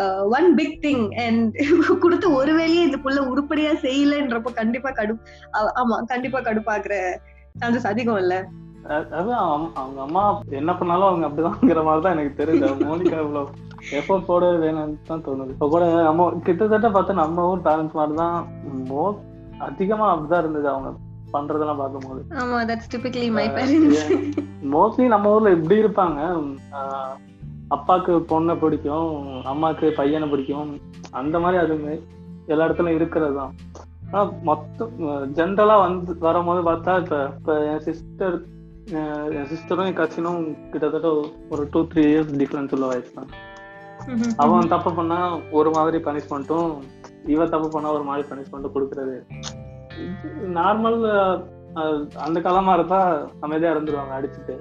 uh, 0.02 0.23
one 0.37 0.49
big 0.61 0.73
thing 0.87 1.02
and 1.26 1.61
கொடுத்த 2.05 2.26
ஒரு 2.41 2.55
வேலையை 2.61 2.83
இந்த 2.88 3.00
புள்ள 3.07 3.21
உருப்படியா 3.33 3.75
செய்யலன்றப்ப 3.87 4.52
கண்டிப்பா 4.61 4.93
கடு 5.00 5.14
ஆமா 5.83 5.99
கண்டிப்பா 6.12 6.41
கடுப்பாக்குற 6.49 6.97
சான்சஸ் 7.62 7.91
அதிகம் 7.93 8.21
இல்ல 8.25 8.35
அதான் 9.17 9.43
அவங்க 9.81 10.00
அம்மா 10.07 10.25
என்ன 10.61 10.71
பண்ணாலும் 10.81 11.11
அவங்க 11.11 11.26
அப்படிதான்ங்கிற 11.29 11.83
மாதிரி 11.88 12.05
தான் 12.07 12.17
எனக்கு 12.17 12.41
தெரியுது 12.41 12.88
மோனிகா 12.88 13.19
இவ்வளவு 13.25 13.71
எஃபோர்ட் 13.99 14.29
போட 14.31 14.51
வேணும்னு 14.65 14.99
தான் 15.11 15.25
தோணுது. 15.27 15.55
இப்போ 15.55 15.69
கூட 15.75 15.85
நம்ம 16.09 16.29
கிட்டத்தட்ட 16.49 16.89
பார்த்தா 16.97 17.17
நம்ம 17.23 17.47
ஊர் 17.53 17.67
பேரண்ட்ஸ் 17.69 17.99
மாதிரி 18.01 18.15
தான் 18.23 18.37
மோ 18.91 19.05
அதிகமா 19.69 20.07
அப்படிதான் 20.12 20.43
இருந்தது 20.45 20.69
அவங்க 20.73 20.91
பண்றதெல்லாம் 21.35 21.81
பார்க்கும்போது. 21.83 22.23
ஆமா 22.41 22.59
that's 22.71 22.91
typically 22.95 23.29
my 23.39 23.47
parents 23.59 24.07
mostly 24.75 25.07
நம்ம 25.15 25.35
ஊர்ல 25.35 25.53
இப்படி 25.59 25.77
இருப்பாங்க. 25.83 26.21
அப்பாக்கு 27.77 28.12
பொண்ணை 28.33 28.55
பிடிக்கும் 28.62 29.12
அம்மாக்கு 29.53 29.87
பையனை 30.01 30.27
பிடிக்கும் 30.33 30.73
அந்த 31.21 31.37
மாதிரி 31.45 31.59
அது 31.65 31.75
எல்லா 32.53 32.67
இடத்துலயும் 32.67 32.99
இருக்கிறது 33.01 33.35
தான். 33.41 33.53
ஆனா 34.09 34.23
மொத்தம் 34.49 34.93
ஜென்ரலா 35.39 35.77
வந்து 35.85 36.17
வரும்போது 36.27 36.62
பார்த்தா 36.69 36.95
இப்ப 37.03 37.21
இப்ப 37.39 37.55
என் 37.71 37.85
சிஸ்டர் 37.87 38.37
என் 39.39 39.49
சிஸ்டரும் 39.53 39.89
என் 39.89 40.01
கசினும் 40.01 40.43
கிட்டத்தட்ட 40.73 41.11
ஒரு 41.55 41.65
டூ 41.75 41.81
த்ரீ 41.93 42.05
இயர்ஸ் 42.11 42.33
டிஃபரன்ஸ் 42.41 42.75
உள்ள 42.77 42.87
வயசு 42.93 43.11
தான். 43.19 43.31
அவன் 44.37 44.73
தப்பு 44.75 44.91
பண்ணா 44.93 45.19
ஒரு 45.51 45.71
மாதிரி 45.71 45.99
பனிஷ்மெண்ட்டும் 46.05 46.71
இவ 47.35 47.47
தப்பு 47.47 47.69
பண்ணா 47.69 47.93
ஒரு 47.93 48.05
மாதிரி 48.11 48.25
பனிஷ்மெண்ட் 48.29 48.75
கொடுக்கறது. 48.75 49.17
நார்மல் 50.59 51.01
அந்த 52.27 52.39
காலமா 52.41 52.73
இருந்தா 52.75 53.01
அமைதியா 53.41 53.73
இருந்துருவாங்க 53.75 54.15
அடிச்சுட்டு. 54.19 54.57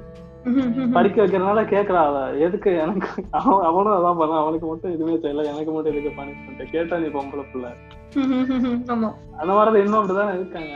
படிக்க 0.95 1.17
வைக்கிறதுனால 1.21 1.61
கேக்குறா 1.63 1.99
அவ. 2.05 2.29
எதுக்கு 2.37 2.77
எனக்கு? 2.77 3.09
அவன் 3.31 3.65
அவனும் 3.65 3.95
அதான் 3.97 4.19
பண்ணான் 4.21 4.43
அவனுக்கு 4.43 4.67
மட்டும் 4.67 4.91
எதுவுமே 4.91 5.15
தெரியல. 5.15 5.43
எனக்கு 5.45 5.71
மட்டும் 5.71 5.93
எதுக்கு 5.93 6.21
பனிஷ்மெண்ட் 6.21 6.71
கேட்டா 6.71 6.97
நீ 6.97 7.07
பொம்பளை 7.07 7.43
பிள்ளை. 7.51 7.71
அந்த 9.39 9.51
மாதிரி 9.53 9.79
இன்னும் 9.83 9.99
அப்படிதான் 9.99 10.33
இருக்காங்க. 10.33 10.73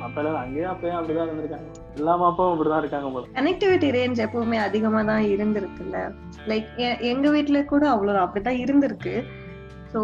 அப்ப 0.00 0.22
அங்கேயும் 0.22 0.72
அப்பயும் 0.72 0.98
அப்படிதான் 0.98 1.28
இருந்திருக்காங்க. 1.28 1.68
எல்லா 1.96 2.14
மாப்பாவும் 2.16 2.54
அப்படிதான் 2.54 2.78
இருக்காங்க 2.78 3.10
போல. 3.10 3.26
கனெக்டிவிட்டி 3.34 3.90
ரேஞ்ச் 3.90 4.22
எப்பவுமே 4.26 4.56
அதிகமா 4.56 5.02
தான் 5.02 5.24
இருந்திருக்குல்ல. 5.24 5.98
லைக் 6.46 7.00
எங்க 7.00 7.30
வீட்ல 7.30 7.64
கூட 7.64 7.88
அவ்வளவு 7.88 8.18
அப்படிதான் 8.18 8.62
இருந்திருக்கு. 8.64 9.14
So 9.92 10.00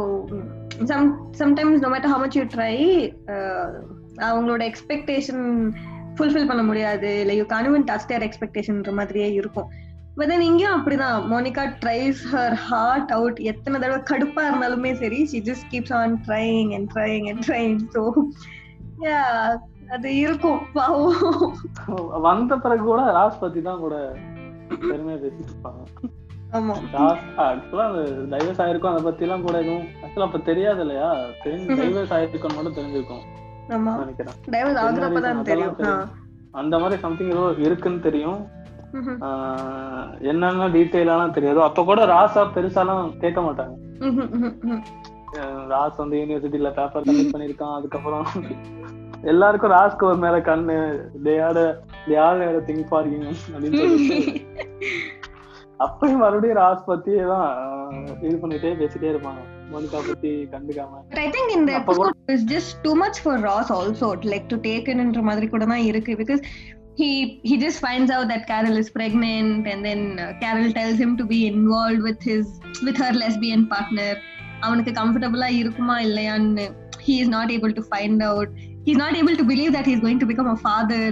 some 0.85 1.09
sometimes 1.39 1.83
no 1.83 1.89
matter 1.89 2.13
how 2.15 2.19
much 2.19 2.37
you 2.37 2.45
try 2.57 2.77
அவங்களோட 4.23 4.63
எக்ஸ்பெக்டேஷன் 4.71 5.45
ஃபுல்ஃபில் 6.17 6.49
பண்ண 6.51 6.63
முடியாது. 6.71 7.11
இல்லை 7.23 7.35
யூ 7.41 7.45
கான் 7.55 7.89
டச் 7.91 8.09
தேர் 8.13 8.27
எக்ஸ்பெக்டேஷன்ற 8.29 8.93
மாதிரியே 9.01 9.29
இருக்கும். 9.41 9.69
பட் 10.17 10.31
தென் 10.31 10.47
இங்கேயும் 10.49 10.77
அப்படிதான். 10.77 11.19
Monica 11.33 11.63
tries 11.83 12.23
her 12.33 12.57
heart 12.69 13.13
out 13.17 13.39
எத்தனை 13.53 13.77
தடவை 13.83 14.01
கடுப்பா 14.11 14.43
இருந்தாலுமே 14.49 14.91
சரி 15.03 15.21
she 15.31 15.39
just 15.51 15.69
keeps 15.75 15.95
on 16.01 16.17
trying 16.27 16.73
and 16.79 16.91
trying 16.95 17.29
and 17.33 17.45
trying 17.49 17.79
so 17.95 18.03
அது 19.95 20.11
இருக்கும். 20.25 20.61
வந்த 22.27 22.57
பிறகு 22.65 22.85
கூட 22.91 23.01
ராஸ் 23.19 23.41
பத்தி 23.41 23.63
தான் 23.69 23.83
கூட 23.85 23.97
பெருமையா 24.91 25.17
பேசிட்டு 25.23 25.51
இருப்பாங்க. 25.53 25.83
டைவர்ஸ் 28.33 28.63
ஆயிருக்கும் 28.65 28.93
அதை 28.93 29.03
பத்தி 29.07 29.25
எல்லாம் 29.27 29.45
கூட 29.47 29.57
எதுவும் 29.65 29.87
ஆக்சுவலா 30.03 30.27
அப்ப 30.29 30.41
தெரியாது 30.51 30.83
இல்லையா? 30.85 31.09
தெரிஞ்சு 31.45 31.77
டைவர்ஸ் 31.81 32.15
ஆயிருக்கும் 32.17 32.57
மட்டும் 32.57 32.77
தெரிஞ்சிருக்கும். 32.79 33.25
நினைக்கிறேன். 34.03 34.37
அந்த 36.61 36.75
மாதிரி 36.79 37.01
சம்திங் 37.01 37.31
ஏதோ 37.31 37.45
இருக்குன்னு 37.67 38.01
தெரியும். 38.01 38.41
என்னென்ன 40.31 40.69
டீட்டெயிலாலாம் 40.75 41.37
தெரியாது. 41.37 41.61
அப்ப 41.63 41.85
கூட 41.85 42.01
ராசா 42.07 42.43
பெருசாலாம் 42.57 43.05
கேட்க 43.23 43.41
மாட்டாங்க. 43.41 43.75
ராஸ் 45.73 46.01
வந்து 46.03 46.17
யூனிவர்சிட்டியில 46.21 46.71
பேப்பர் 46.79 47.07
கலெக்ட் 47.09 47.35
பண்ணிருக்கான் 47.35 47.77
அதுக்கப்புறம் 47.77 48.27
எல்லாருக்கும் 49.33 49.73
ராஸ்க்கு 49.73 50.09
ஒரு 50.11 50.17
மேல 50.17 50.37
கண்ணு. 50.49 50.77
They 51.27 51.35
are 51.47 51.63
they 52.07 52.17
are 52.27 52.41
think 52.69 52.85
you 52.91 52.99
அப்படின்னு 53.01 53.33
சொல்லிட்டு. 53.53 53.85
அப்பயும் 55.85 56.23
மறுபடியும் 56.23 56.59
ராஸ் 56.59 56.89
பத்தி 56.89 57.13
தான் 57.31 57.49
இது 58.21 58.35
பண்ணிட்டே 58.43 58.73
பேசிட்டே 58.81 59.09
இருப்பாங்க. 59.13 59.41
மோனிகா 59.73 60.01
பத்தி 60.09 60.31
கண்டுக்காம 60.53 61.01
But 61.11 61.21
I 61.25 61.31
think 61.35 61.49
in 61.57 61.63
the 61.69 61.75
அப்ப 61.79 61.95
கூட- 61.99 62.13
episode 62.13 62.35
is 62.35 62.43
just 62.55 62.71
too 62.85 62.95
much 63.03 63.19
for 63.25 63.35
Ross 63.49 63.71
also 63.79 64.09
like 64.33 64.47
to 64.53 64.59
take 64.69 64.87
in 64.93 65.01
ன்ற 65.07 65.23
மாதிரி 65.29 65.47
கூட 65.55 65.65
தான் 65.73 65.85
இருக்கு 65.91 66.15
because 66.21 66.43
he 67.01 67.11
he 67.49 67.55
just 67.65 67.79
finds 67.85 68.11
out 68.17 68.27
that 68.33 68.43
Carol 68.51 68.77
is 68.83 68.89
pregnant 68.91 69.63
and 69.73 69.81
then 69.89 70.01
uh, 70.17 70.33
Carol 70.43 70.69
tells 70.79 70.99
him 71.05 71.13
to 71.21 71.25
be 71.35 71.41
involved 71.53 72.03
with 72.09 72.21
his 72.31 72.45
with 72.87 72.99
her 73.05 73.13
lesbian 73.23 73.65
partner 73.73 74.11
அவனுக்கு 74.67 74.93
கம்ஃபர்டபுளா 74.99 75.49
இருக்குமா 75.61 75.97
இல்லையான்னு 76.09 76.67
he 77.07 77.15
is 77.23 77.29
not 77.29 77.49
able 77.55 77.73
to 77.79 77.83
find 77.93 78.19
out 78.23 78.49
he's 78.87 79.01
not 79.05 79.15
able 79.21 79.37
to 79.41 79.45
believe 79.45 79.73
that 79.77 79.87
he's 79.91 80.03
going 80.07 80.21
to 80.23 80.29
become 80.33 80.51
a 80.55 80.61
father 80.67 81.03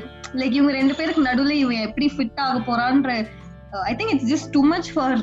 like 0.40 0.52
இவங்க 0.58 0.72
ரெண்டு 0.80 0.94
பேருக்கு 0.98 1.28
நடுவுல 1.28 1.54
இவன் 1.64 1.84
எப்படி 1.88 2.08
ஃபிட் 2.16 2.40
ஆக 2.46 2.58
போறான்ற 2.68 3.10
I 3.72 3.94
think 3.94 4.12
it's 4.12 4.30
just 4.32 4.50
too 4.50 4.64
much 4.64 4.92
for 4.92 5.18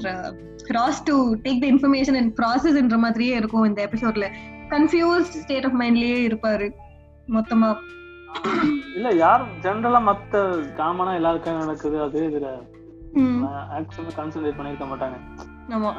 Ross 0.67 1.03
to 1.03 1.35
take 1.35 1.59
the 1.59 1.67
information 1.67 2.17
and 2.17 2.37
ப்ராசஸ்ன்ற 2.37 2.97
மாதிரியே 2.97 3.35
இருக்கும் 3.35 3.63
இந்த 3.63 3.87
எபிசோட்ல 3.87 4.27
கன்ஃபியூஸ்ட் 4.69 5.37
ஸ்டேட் 5.43 5.65
ஆஃப் 5.65 5.81
மைண்ட்லயே 5.81 6.17
இருப்பாரு 6.29 6.71
மொத்தமா. 7.27 7.75
இல்ல 8.95 9.09
யாரும் 9.13 9.47
ஜென்ரலா 9.61 9.99
மத்த 10.09 10.41
காமனா 10.77 11.13
எல்லாருக்கும் 11.13 11.57
நடக்குது 11.57 12.01
அது 12.01 12.21
இதுல 12.29 12.49
ஆக்சுவலா 13.77 14.13
கான்சென்ட்ரேட் 14.17 14.59
பண்ணிருக்க 14.59 14.85
மாட்டாங்க. 14.91 15.17
ஆமா. 15.69 15.91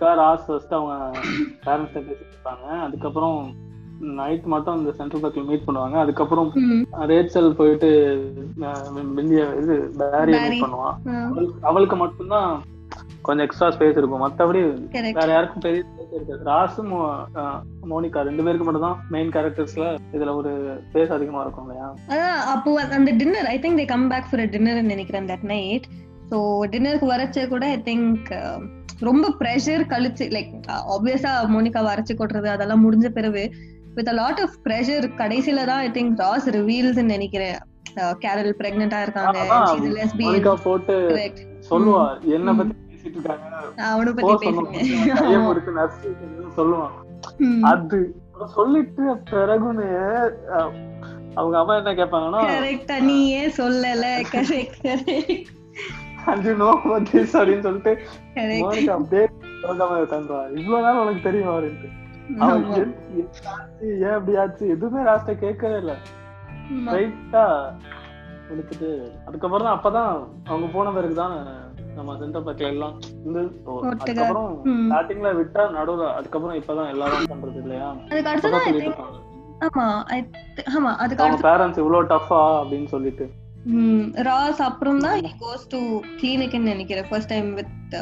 ராஸ் 0.00 0.46
ஃபர்ஸ்ட் 0.46 0.72
அவங்க 0.72 1.18
பேரண்ட்ஸ் 1.66 1.96
பேசிட்டு 1.96 2.34
இருப்பாங்க. 2.34 2.80
அதுக்கப்புறம் 2.80 3.54
நைட் 4.00 4.44
மட்டும் 4.44 4.78
இந்த 4.78 4.92
சென்ட்ரல் 4.92 5.22
பார்க்ல 5.22 5.44
மீட் 5.44 5.62
பண்ணுவாங்க. 5.66 5.92
அதுக்கப்புறம் 5.92 6.52
ரேச்சல் 6.92 7.50
போயிட்டு 7.50 7.88
பில்லிய 9.16 9.56
இது 9.62 9.92
பேரிய. 9.98 10.48
மீட் 10.48 10.62
பண்ணுவான். 10.62 10.94
அவளுக்கு- 11.62 11.96
மட்டும்தான் 11.96 12.62
கொஞ்சம் 13.22 13.44
எக்ஸ்ட்ரா 13.44 13.68
ஸ்பேஸ் 13.68 13.90
இருக்கும். 13.90 14.28
மத்தபடி. 14.28 14.88
வேற 15.12 15.26
யாருக்கும் 15.26 15.62
பெரிய 15.62 15.84
ஸ்பேஸ் 15.84 16.14
இருக்காது. 16.14 16.50
ராசும் 16.50 17.16
மோனிகா 17.90 18.22
ரெண்டு 18.22 18.42
பேருக்கு 18.42 18.64
மட்டும் 18.64 18.82
தான் 18.82 19.04
மெயின் 19.08 19.28
கேரக்டர்ஸ்ல 19.28 19.98
இதுல 20.12 20.34
ஒரு 20.34 20.80
ஸ்பேஸ் 20.92 21.08
அதிகமா 21.08 21.40
இருக்கும் 21.40 21.64
இல்லையா? 21.64 21.94
அப்போ 22.42 22.82
அந்த 22.82 23.10
dinner 23.10 23.46
I 23.46 23.58
think 23.58 23.78
they 23.78 23.86
come 23.86 24.08
back 24.08 24.24
for 24.30 24.48
dinner 24.48 24.82
நினைக்கிறேன் 24.82 25.26
தட் 25.26 25.42
நைட் 25.42 25.84
ஸோ 26.30 26.34
டின்னருக்கு 26.70 27.10
வரச்ச 27.10 27.48
கூட 27.48 27.66
ஐ 27.66 27.78
திங்க் 27.78 28.60
ரொம்ப 28.98 29.28
ப்ரெஷர் 29.38 29.86
கழிச்சு 29.88 30.28
லைக் 30.28 30.60
ஆப்வியஸா 30.68 31.28
மோனிகா 31.48 31.80
வரைச்சு 31.80 32.12
கொட்டுறது 32.12 32.46
அதெல்லாம் 32.46 32.92
முடிஞ்ச 32.92 33.08
பிறகு 33.08 33.52
with 33.96 34.08
a 34.08 34.12
lot 34.12 34.40
of 34.44 34.56
pressure 34.66 35.06
கடைசியில 35.20 35.64
தான் 35.70 35.80
ஐ 35.86 35.90
திங்க் 35.90 36.16
ராஸ் 36.16 36.48
ரிவீல்ஸ் 36.58 37.02
நினைக்கிறேன். 37.12 37.58
கேரல் 38.24 38.54
பிரெக்னெண்டா 38.60 38.98
இருக்காங்க. 39.02 39.38
போட்டு. 40.66 40.96
சொல்லுவா 41.70 42.02
என்ன 42.36 42.54
பத்தி 42.58 42.74
பேசிட்டு 42.90 43.16
இருக்காங்க. 43.18 43.46
அவனை 43.90 44.12
பத்தி. 44.12 44.46
பேசுங்க. 44.46 44.78
சொல்லுவான். 46.58 46.92
அது 47.70 47.98
சொல்லிட்டு 48.56 49.02
பிறகுன்னு 49.30 49.88
அவங்க 51.34 51.56
அம்மா 51.58 51.74
என்ன 51.80 51.90
கேட்பாங்கன்னா 51.98 52.40
கரெக்டா 52.52 52.96
நீ 53.08 53.16
ஏன் 53.40 53.52
சொல்லல? 53.58 54.06
கரெக்ட் 54.34 54.78
கரெக்ட் 54.86 55.50
அஞ்சு 56.30 56.52
நோ 56.62 56.70
அப்படின்னு 56.90 57.28
சொல்லிட்டு 57.58 57.92
அப்படியே 58.96 59.24
இவ்வளவு 60.60 60.84
நாள் 60.86 61.00
உனக்கு 61.02 61.22
தெரியும் 61.22 61.50
அப்படின்ட்டு 61.52 61.88
ஏன் 64.00 64.14
அப்படி 64.14 64.34
ஆச்சு? 64.36 64.64
எதுவுமே 64.68 65.02
லாஸ்டா 65.02 65.34
கேட்கவே 65.38 65.78
இல்ல. 65.78 65.94
ரைட்டா 66.94 67.44
கொடுத்துட்டு 68.48 68.88
அதுக்கப்புறம் 69.26 69.66
தான் 69.66 69.76
அப்பதான் 69.76 70.12
அவங்க 70.46 70.66
போன 70.72 70.92
பிறகுதான் 70.92 71.34
நம்ம 71.96 72.16
சென்டர் 72.18 72.44
பார்க்ல 72.46 72.68
எல்லாம் 72.68 72.94
ஒட்டுக்க. 73.68 73.90
அதுக்கப்புறம். 73.96 74.50
ஸ்டார்டிங்ல 74.84 75.30
விட்டா 75.38 75.62
நடுவுல 75.76 76.06
அதுக்கப்புறம் 76.14 76.58
இப்பதான் 76.60 76.90
எல்லாரும் 76.90 77.30
பண்றது 77.32 77.60
இல்லையா? 77.62 77.88
ஆமா 79.66 79.86
ஆமா 80.74 80.90
அதுக்கு 80.96 81.42
பேரண்ட்ஸ் 81.46 81.78
இவ்வளவு 81.78 82.10
டஃபா 82.12 82.40
அப்படின்னு 82.60 82.88
சொல்லிட்டு. 82.88 83.24
ராஸ் 84.26 84.60
அப்புறம் 84.62 85.00
தான் 85.00 85.18
to 85.70 85.80
clinic 86.20 86.52
ன்னு 86.52 86.70
நினைக்கிறேன் 86.72 87.08
ஃபர்ஸ்ட் 87.10 87.28
டைம் 87.28 87.50
வித் 87.54 87.96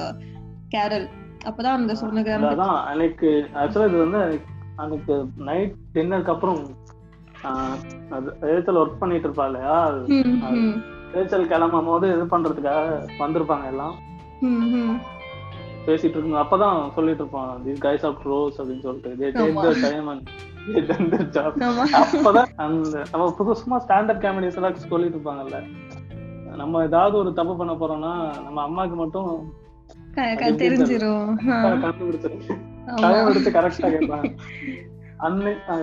கேரல் 0.68 1.06
அப்பதான் 1.48 1.78
அந்த 1.78 1.94
சொன்னகிராம் 1.94 2.48
அதான் 2.52 2.76
அன்னைக்கு 2.84 3.30
ஆக்சுவலா 3.54 3.88
இது 3.88 4.04
வந்து 4.04 4.22
அன்னைக்கு 4.76 5.14
நைட் 5.48 5.74
டின்னருக்கு 5.94 6.34
அப்புறம் 6.34 6.60
ரேச்சல் 8.48 8.80
ஒர்க் 8.80 9.00
பண்ணிட்டு 9.00 9.28
இருப்பா 9.28 9.46
இல்லையா? 9.46 9.76
ரேச்சல் 11.14 11.46
கிளம்பும் 11.46 11.84
போது 11.84 12.06
இது 12.14 12.24
பண்றதுக்காக 12.32 12.86
வந்திருப்பாங்க 13.18 13.66
எல்லாம். 13.66 13.94
பேசிட்டு 15.86 16.16
இருக்கும் 16.16 16.40
அப்பதான் 16.40 16.78
சொல்லிட்டு 16.94 17.22
இருப்பான் 17.22 17.52
these 17.66 17.80
guys 17.84 18.02
are 18.08 18.14
pros 18.22 18.54
அப்படின்னு 18.58 18.82
சொல்லிட்டு. 18.82 19.30
Job. 21.36 21.52
ஆமா. 21.68 21.84
அப்பதான் 22.00 22.50
அந்த 22.56 23.04
நம்ம 23.12 23.28
புதுசுமா 23.38 23.78
ஸ்டாண்டர்ட் 23.86 24.24
காமெடிஸ் 24.24 24.58
எல்லாம் 24.58 24.76
சொல்லிட்டு 24.90 25.18
இருப்பாங்கல்ல. 25.18 25.60
நம்ம 26.56 26.82
ஏதாவது 26.82 27.16
ஒரு 27.16 27.32
தப்பு 27.32 27.56
பண்ண 27.56 27.72
போறோம்னா 27.74 28.12
நம்ம 28.44 28.58
அம்மாக்கு 28.66 28.94
மட்டும் 28.94 29.30
தெரிஞ்சிரும். 30.60 31.28
கரெக்டா 33.56 33.88
கேட்பாங்க 33.88 34.30
அன்னைக்கு 35.18 35.76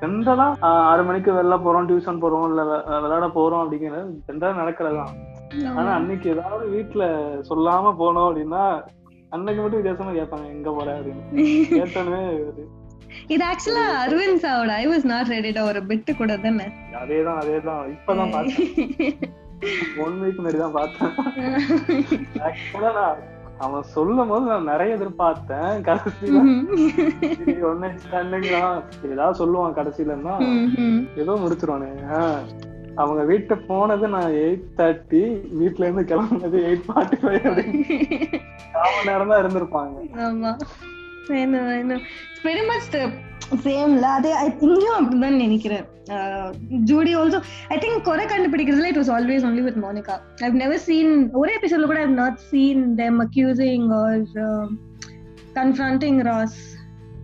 ஜென்ரலா 0.00 0.46
ஆறு 0.88 1.02
மணிக்கு 1.04 1.30
வெளில 1.32 1.54
போறோம் 1.62 1.86
டியூஷன் 1.88 2.20
போறோம் 2.22 2.44
இல்ல 2.50 2.62
விளையாட 2.98 3.28
போறோம் 3.34 3.62
அப்படிங்கிறது 3.62 4.02
ஜென்ரலா 4.28 4.58
நடக்கிறதுதான். 4.60 5.14
ஆனா. 5.72 5.90
அன்னைக்கு 5.92 6.28
ஏதாவது 6.30 6.66
வீட்டுல 6.74 7.04
சொல்லாம 7.48 7.94
போனோம் 7.98 8.28
அப்படின்னா 8.28 8.62
அன்னைக்கு 9.32 9.62
மட்டும் 9.62 9.80
வித்தியாசமா 9.80 10.12
கேட்பாங்க 10.12 10.46
எங்க 10.50 10.70
போற? 10.70 10.88
அப்படின்னு. 10.98 11.24
கேட்டோன்னே 11.72 12.20
ஒரு 12.44 12.62
இது 13.28 13.42
ஆக்சுவலா 13.44 13.84
அரவிந்த் 14.00 14.42
சாவோட 14.42 14.72
ஐ 14.76 14.86
வாஸ் 14.88 15.06
நாட் 15.06 15.30
ரெடிடா 15.30 15.62
ஒரு 15.64 15.80
பிட்டு 15.84 16.12
கூட 16.16 16.32
தானே? 16.38 16.66
அதேதான் 17.00 17.40
அதேதான். 17.42 17.82
இப்பதான் 17.94 18.32
பார்த்தேன். 18.34 19.18
ஒன் 20.02 20.16
வீக் 20.20 20.38
முன்னாடி 20.38 20.58
தான் 20.58 20.76
பார்த்தேன் 20.76 21.12
ஆக்சுவலா 22.46 22.92
நான் 22.98 23.18
அவன் 23.60 23.82
சொல்லும் 23.82 24.28
போது 24.28 24.46
நான் 24.46 24.64
நிறைய 24.64 24.96
எதிர்பார்த்தேன். 24.96 25.72
கடைசியில 25.80 26.38
ஒன்னு 27.62 27.88
ஸ்டாண்டிங்லாம் 28.04 28.76
ஏதாவது 29.10 29.40
சொல்லுவான் 29.40 29.76
கடைசியிலன்னா. 29.78 30.34
ஏதோ 31.16 31.32
முடிச்சிருவானே. 31.42 31.90
அவங்க 32.94 33.22
வீட்டு 33.24 33.58
போனது 33.58 34.08
நான் 34.08 34.32
எயிட் 34.36 34.64
தேர்ட்டி 34.76 35.22
வீட்ல 35.50 35.86
இருந்து 35.86 36.04
கிளம்புனது 36.10 36.58
எயிட் 36.70 36.88
ஃபார்ட்டி 36.88 37.18
ஃபைவ் 37.22 37.44
அப்படின்னு 37.44 38.38
நேரம் 39.08 39.28
தான் 39.28 39.42
இருந்திருப்பாங்க. 39.42 39.94
Much 41.28 42.86
the 42.92 43.04
சேம்ல 43.64 44.08
அதே 44.16 44.32
இங்கேயும் 44.64 44.96
அப்படிதான் 44.96 45.40
நினைக்கிறேன் 45.42 45.86
ஜூடி 46.84 47.12
ஆல்சோ 47.16 47.38
ஐ 47.68 47.76
திங்க் 47.78 48.04
குறை 48.04 48.24
கண்டுபிடிக்கிறதுல 48.24 48.90
it 48.90 49.00
was 49.00 49.10
always 49.10 49.46
only 49.48 49.62
with 49.66 49.80
Monica 49.84 50.16
I've 50.46 50.58
never 50.62 50.82
seen 50.86 51.14
ஒரே 51.32 51.52
எபிசோட்ல 51.58 51.88
கூட 51.90 52.00
I've 52.00 52.14
not 52.20 52.38
seen 52.50 52.82
them 52.94 53.18
accusing 53.26 53.88
or 54.00 54.20
confronting 55.54 56.20
Ross 56.22 56.60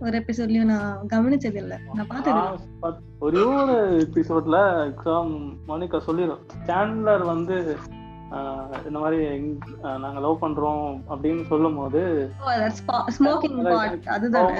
ஒரு 0.01 0.15
எபிசோட்லயும் 0.23 0.71
நான் 0.73 1.07
கவனிச்சது 1.07 1.59
இல்ல 1.63 1.77
நான் 1.93 2.09
பார்த்தது 2.09 2.97
ஒரே 3.19 3.45
ஒரு 3.53 3.77
எபிசோட்ல 4.07 4.57
மோனிகா 5.69 6.01
சொல்லிடும் 6.09 6.43
சாண்ட்லர் 6.67 7.25
வந்து 7.25 7.57
இந்த 8.87 8.99
மாதிரி 8.99 9.19
நாங்க 10.03 10.19
லவ் 10.19 10.41
பண்றோம் 10.41 10.83
அப்படின்னு 11.09 11.43
சொல்லும் 11.49 11.77
போது 11.77 12.01
ஸ்மோக்கிங் 13.17 13.59
பார்ட் 13.67 14.07
அதுதான்? 14.15 14.51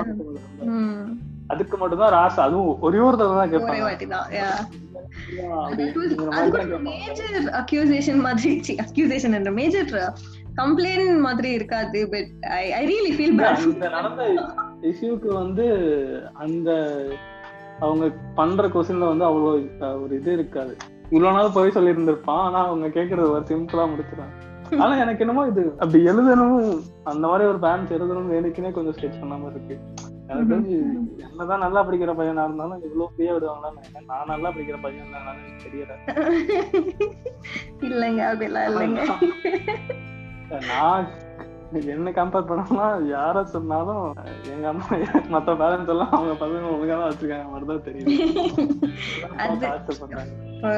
அதுக்கு 1.50 1.76
மட்டும் 1.78 2.02
தான் 2.02 2.14
ராஸ் 2.16 2.40
அதுவும் 2.46 2.82
ஒரே 2.86 3.00
ஒரு 3.04 3.18
தடவை 3.18 3.36
தான் 3.36 4.16
தான் 4.16 4.26
மேஜர் 6.90 7.38
அக்யூசேஷன் 7.62 8.22
மாதிரி 8.22 8.52
அக்யூசேஷன் 8.86 9.38
என்ற 9.38 9.52
மேஜர் 9.60 9.92
கம்ப்ளைண்ட் 10.60 11.24
மாதிரி 11.26 11.50
இருக்காது 11.54 12.00
but 12.14 12.30
I 12.58 12.66
I 12.74 12.84
really 12.92 13.12
feel 13.16 13.36
bad 13.40 13.64
அந்த 13.66 13.90
நடந்த 13.90 14.24
இஷ்யூக்கு 14.90 15.30
வந்து 15.36 15.66
அந்த 16.38 16.70
அவங்க 17.80 18.06
பண்ற 18.36 18.68
கொஸ்டின்ல 18.70 19.10
வந்து 19.10 19.26
அவ்வளோ 19.26 19.50
ஒரு 20.02 20.14
இது 20.16 20.32
இருக்காது. 20.34 20.74
இவ்வளவு 21.12 21.36
நாள் 21.36 21.56
போய் 21.56 21.76
சொல்லி 21.76 21.94
இருந்திருப்பான் 21.94 22.44
ஆனா 22.46 22.60
அவங்க 22.68 22.88
கேக்குறது 22.96 23.34
ஒரு 23.36 23.46
சிம்பிளா 23.50 23.86
முடிச்சிடாங்க 23.92 24.36
ஆனா 24.84 24.94
எனக்கு 24.98 25.24
என்னமோ 25.24 25.44
இது 25.48 25.62
அப்படி 25.80 26.00
எழுதணும் 26.08 26.56
அந்த 27.04 27.24
மாதிரி 27.28 27.44
ஒரு 27.50 27.60
பேரண்ட்ஸ் 27.60 27.96
எழுதணும் 27.98 28.34
எனக்குனே 28.40 28.72
கொஞ்சம் 28.72 28.96
ஸ்கெச் 28.98 29.22
பண்ண 29.22 29.36
மாதிரி 29.38 29.56
இருக்கு. 29.56 29.76
எனக்கு 30.28 30.50
தெரிஞ்சு 30.50 30.78
என்னதான் 31.26 31.64
நல்லா 31.66 31.82
படிக்கிற 31.88 32.14
பையனா 32.18 32.46
இருந்தாலும் 32.48 32.82
இவ்வளவு 32.84 33.12
ஃப்ரீயா 33.12 33.34
விடுவாங்களான்னு 33.36 34.02
நான் 34.10 34.32
நல்லா 34.34 34.50
படிக்கிற 34.50 34.80
பையன் 34.82 35.14
தான் 35.14 35.40
தெரியல. 35.64 35.94
இல்லைங்க 37.88 38.22
அப்படிலாம் 38.32 38.68
இல்லைங்க. 38.72 39.02
நான் 40.68 41.08
என்ன 41.72 42.12
கம்பேர் 42.12 42.48
பண்ணோம்னா 42.48 42.86
யார 43.12 43.44
சொன்னாலும் 43.44 44.04
எங்க 44.54 44.68
அம்மா 44.68 44.86
மத்த 45.30 45.56
பேரண்ட்ஸ் 45.58 45.88
எல்லாம் 45.88 46.12
அவங்க 46.12 46.34
பசங்க 46.34 46.70
ஒழுங்கா 46.70 46.98
தான் 46.98 47.10
வச்சிருக்காங்க 47.10 47.48
மாதிரிதான் 47.50 47.84
தெரியும் 47.84 48.12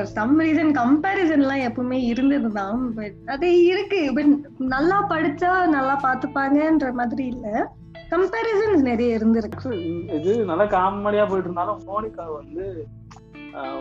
சம் 0.03 0.39
ரீசன் 0.39 0.72
கம்பேரிசன் 0.74 1.43
எல்லாம் 1.46 1.65
எப்பவுமே 1.67 2.00
இருந்ததுதான் 2.03 2.93
பட் 2.96 3.17
அது 3.25 3.65
இருக்கு. 3.65 4.12
பட் 4.15 4.34
நல்லா 4.58 5.05
படிச்சா 5.10 5.67
நல்லா 5.67 6.00
பாத்துப்பாங்கன்ற 6.03 6.91
மாதிரி 6.93 7.25
இல்ல. 7.25 7.46
கம்பேரிசன்ஸ் 8.10 8.81
நிறைய 8.81 9.17
இருந்திருக்கு. 9.17 9.72
இது 10.13 10.46
நல்லா 10.46 10.65
காமெடியா 10.67 11.25
போயிட்டு 11.27 11.50
இருந்தாலும் 11.50 11.81
மோனிகா 11.88 12.25
வந்து 12.34 12.65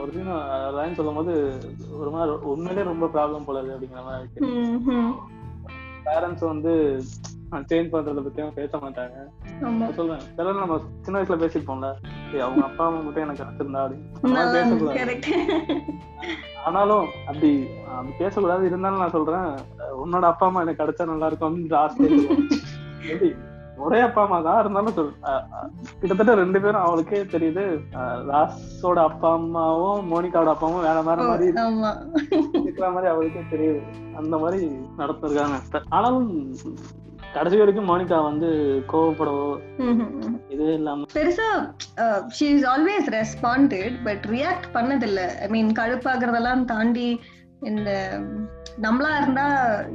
ஒரு 0.00 0.10
சீன் 0.12 0.30
லைன் 0.74 0.94
சொல்லும் 0.94 1.14
போது 1.14 1.32
ஒரு 1.98 2.10
மாதிரி 2.10 2.36
உண்மையிலே 2.44 2.82
ரொம்ப 2.82 3.06
ப்ராப்ளம் 3.06 3.46
போலது 3.46 3.74
அப்படிங்கிற 3.74 4.04
மாதிரி 4.04 4.44
பேரண்ட்ஸ் 6.08 6.44
வந்து 6.44 6.72
சேஞ்ச் 7.70 7.92
பண்றத 7.92 8.22
பத்தி 8.22 8.42
பேச 8.54 8.78
மாட்டாங்க. 8.78 9.16
சொல்லுவேன் 9.98 10.24
சில 10.36 10.52
நம்ம 10.52 10.74
சின்ன 11.00 11.20
வயசுல 11.20 11.38
பேசிருப்போம்ல 11.42 11.88
அவங்க 12.42 12.62
அப்பா 12.64 12.86
அம்மா 12.86 13.00
மட்டும் 13.00 13.22
எனக்கு 13.22 13.42
கிடைச்சிருந்தா 13.42 13.82
அப்படின்னு. 13.84 14.52
பேசக்கூடாது. 14.56 15.34
ஆனாலும் 16.64 17.06
அப்படி 17.26 17.50
அப்படி 17.90 18.14
பேசக்கூடாது. 18.18 18.66
இருந்தாலும் 18.66 18.98
நான் 18.98 19.10
சொல்றேன் 19.10 19.48
உன்னோட 20.04 20.22
அப்பா 20.32 20.46
அம்மா 20.46 20.62
எனக்கு 20.62 20.82
கிடைச்சா 20.82 21.06
நல்லா 21.06 21.26
இருக்கும் 21.26 21.48
அப்படின்னு 21.50 21.74
ஆசை 21.74 22.08
ஒரே 23.84 23.98
அப்பா 24.06 24.22
அம்மா 24.26 24.38
தான் 24.46 24.60
இருந்தாலும் 24.62 24.96
சொல் 24.98 25.10
கிட்டத்தட்ட 26.00 26.32
ரெண்டு 26.42 26.58
பேரும் 26.64 26.84
அவளுக்கே 26.86 27.20
தெரியுது. 27.34 27.64
ராஸோட 28.30 28.98
அப்பா 29.10 29.30
அம்மாவும் 29.38 30.08
மோனிகாவோட 30.12 30.52
அப்பா 30.54 30.68
அம்மாவும் 30.68 30.88
வேற 30.88 31.00
வேற 31.08 31.18
மாதிரி 31.30 31.48
இருக்கிற 32.62 32.88
மாதிரி 32.94 33.10
அவளுக்கே 33.12 33.44
தெரியுது. 33.52 33.82
அந்த 34.20 34.34
மாதிரி 34.44 34.60
நடத்திருக்காங்க. 35.02 35.84
ஆனாலும் 35.96 36.30
கடைசி 37.36 37.56
வரைக்கும் 37.60 37.88
மோனிகா 37.90 38.18
வந்து 38.28 38.50
கோவப்படவோ 38.90 39.48
இதே 40.54 40.68
இல்லாம 40.78 41.08
பெருசா 41.16 41.48
she 42.36 42.46
is 42.56 42.66
always 42.74 43.08
responded 43.18 43.96
but 44.06 44.24
react 44.36 44.68
பண்ணதில்ல. 44.76 45.22
ஐ 45.44 45.48
மீன் 45.56 45.72
கழுப்பாகிறதெல்லாம் 45.80 46.64
தாண்டி 46.72 47.08
இந்த 47.70 47.90
நம்மளா 48.84 49.12
இருந்தா 49.20 49.46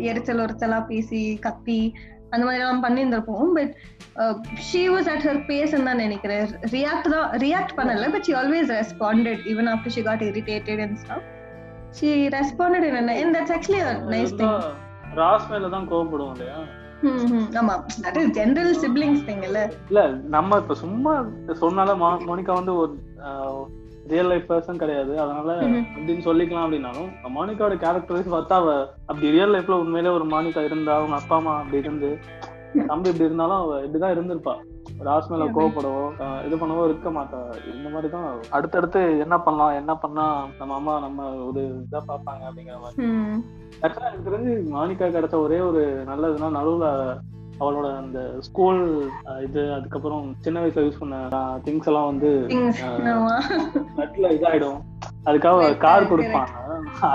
எரிச்சல் 0.10 0.44
ஒரிச்சலா 0.46 0.80
பேசி 0.90 1.22
கத்தி 1.46 1.82
அந்த 2.34 2.44
மாதிரி 2.46 2.62
எல்லாம் 2.64 2.84
பண்ணியிருந்திருப்போம். 2.86 3.50
But 3.58 3.74
she 4.68 4.82
was 4.94 5.10
at 5.14 5.26
her 5.28 5.42
best 5.50 5.76
தான் 5.90 6.02
நினைக்கிறேன். 6.06 6.46
ரியாக்ட் 6.76 7.10
தான் 7.16 7.28
ரியாக்ட் 7.46 7.76
பண்ணல 7.80 8.08
but 8.16 8.28
she 8.30 8.36
always 8.42 8.72
responded 8.80 9.44
even 9.54 9.70
after 9.74 9.96
she 9.98 10.04
got 10.10 10.24
irritated 10.32 10.82
and 10.86 10.98
stuff 11.04 11.28
she 12.00 12.12
responded 12.38 12.88
in 12.90 12.98
and 13.00 13.36
that's 13.38 13.56
actually 13.58 13.82
nice 14.16 14.34
thing 14.40 14.56
Ross 15.22 15.50
மேல 15.52 15.70
தான் 15.76 15.90
கோவப்படுவோம் 15.92 16.34
இல்லையா? 16.36 16.58
ஆமா. 17.62 17.74
இஸ் 18.20 18.32
ஜெனரல் 18.38 18.76
சிப்லிங்ஸ் 18.84 19.24
திங் 19.28 19.44
இல்ல? 19.48 19.60
இல்ல 19.90 20.02
நம்ம 20.36 20.58
இப்ப 20.62 20.76
சும்மா 20.84 21.14
சொன்னால 21.64 21.96
மோனிகா 22.30 22.54
வந்து 22.60 22.74
ஒரு 22.82 22.94
ரியல் 24.12 24.30
லைஃப் 24.32 24.50
பர்சன் 24.52 24.82
கிடையாது. 24.82 25.14
அதனால 25.20 25.50
அப்படின்னு 25.96 26.26
சொல்லிக்கலாம் 26.28 26.66
அப்படின்னாலும் 26.66 27.10
மானிகாவோட 27.38 27.76
கேரக்டரைஸ் 27.84 28.34
பார்த்தா 28.36 28.58
அவ 28.62 28.72
அப்படி 29.10 29.34
ரியல் 29.36 29.54
லைஃப்ல 29.56 29.80
உண்மையிலே 29.84 30.16
ஒரு 30.18 30.26
மானிகா 30.26 30.64
இருந்தா 30.70 30.96
அவங்க 30.96 31.16
அப்பா 31.16 31.36
அம்மா 31.36 31.54
அப்படி 31.60 31.84
இருந்து 31.84 32.10
தம்பி 32.90 33.10
இப்படி 33.10 33.28
இருந்தாலும் 33.30 33.60
அவ 33.64 33.74
இப்படிதான் 33.86 34.14
இருந்திருப்பா. 34.16 34.54
ராஸ் 35.08 35.30
மேல 35.32 35.44
கோவப்படவோ 35.56 36.02
இது 36.46 36.56
பண்ணவோ 36.62 36.86
இருக்க 36.88 37.10
மாட்டா. 37.10 37.40
இந்த 37.74 37.88
மாதிரிதான் 37.90 38.26
அடுத்தடுத்து 38.58 39.02
என்ன 39.26 39.36
பண்ணலாம் 39.40 39.78
என்ன 39.82 39.94
பண்ணா 39.96 40.26
நம்ம 40.60 40.76
அம்மா 40.80 40.94
நம்ம 41.00 41.28
ஒரு 41.48 41.62
இதா 41.84 42.02
பாப்பாங்க 42.10 42.44
அப்படிங்கிற 42.50 42.78
மாதிரி. 42.84 43.06
ஆக்சுவலா 43.84 44.10
எனக்கு 44.10 44.28
தெரிஞ்சு 44.30 44.54
மானிகா 44.76 45.08
கிடைச்ச 45.16 45.38
ஒரே 45.46 45.60
ஒரு 45.70 45.84
நல்லதுன்னா 46.10 46.50
நடுவுல 46.58 46.90
அவளோட 47.64 47.98
அந்த 47.98 48.40
ஸ்கூல் 48.40 49.12
இது 49.46 49.74
அதுக்கப்புறம் 49.74 50.36
சின்ன 50.40 50.64
வயசுல 50.64 50.86
யூஸ் 50.86 51.00
பண்ண 51.00 51.18
திங்ஸ் 51.66 51.90
எல்லாம் 51.92 52.10
வந்து 52.12 52.30
நட்ல 54.00 54.32
இதாயிடும். 54.38 54.80
அதுக்காக 55.26 55.78
கார் 55.86 56.10
கொடுப்பாங்க. 56.12 56.54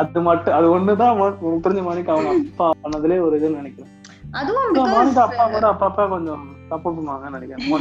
அது 0.00 0.20
மட்டும் 0.28 0.56
அது 0.58 0.66
ஒண்ணுதான் 0.74 1.18
புரிஞ்ச 1.64 1.82
மாணிக்கு 1.88 2.14
அவங்க 2.14 2.30
அப்பா 2.50 2.68
பண்ணதுலயே 2.84 3.24
ஒரு 3.26 3.40
இதுன்னு 3.40 3.60
நினைக்கிறேன். 3.62 3.92
அதுவும் 4.30 5.20
அப்பா 5.24 5.44
கூட 5.56 5.66
அப்பப்ப 5.72 6.08
கொஞ்சம் 6.14 6.44
சப்போர்ட் 6.70 6.96
பண்ணுவாங்கன்னு 6.98 7.36
நினைக்கிறேன். 7.36 7.70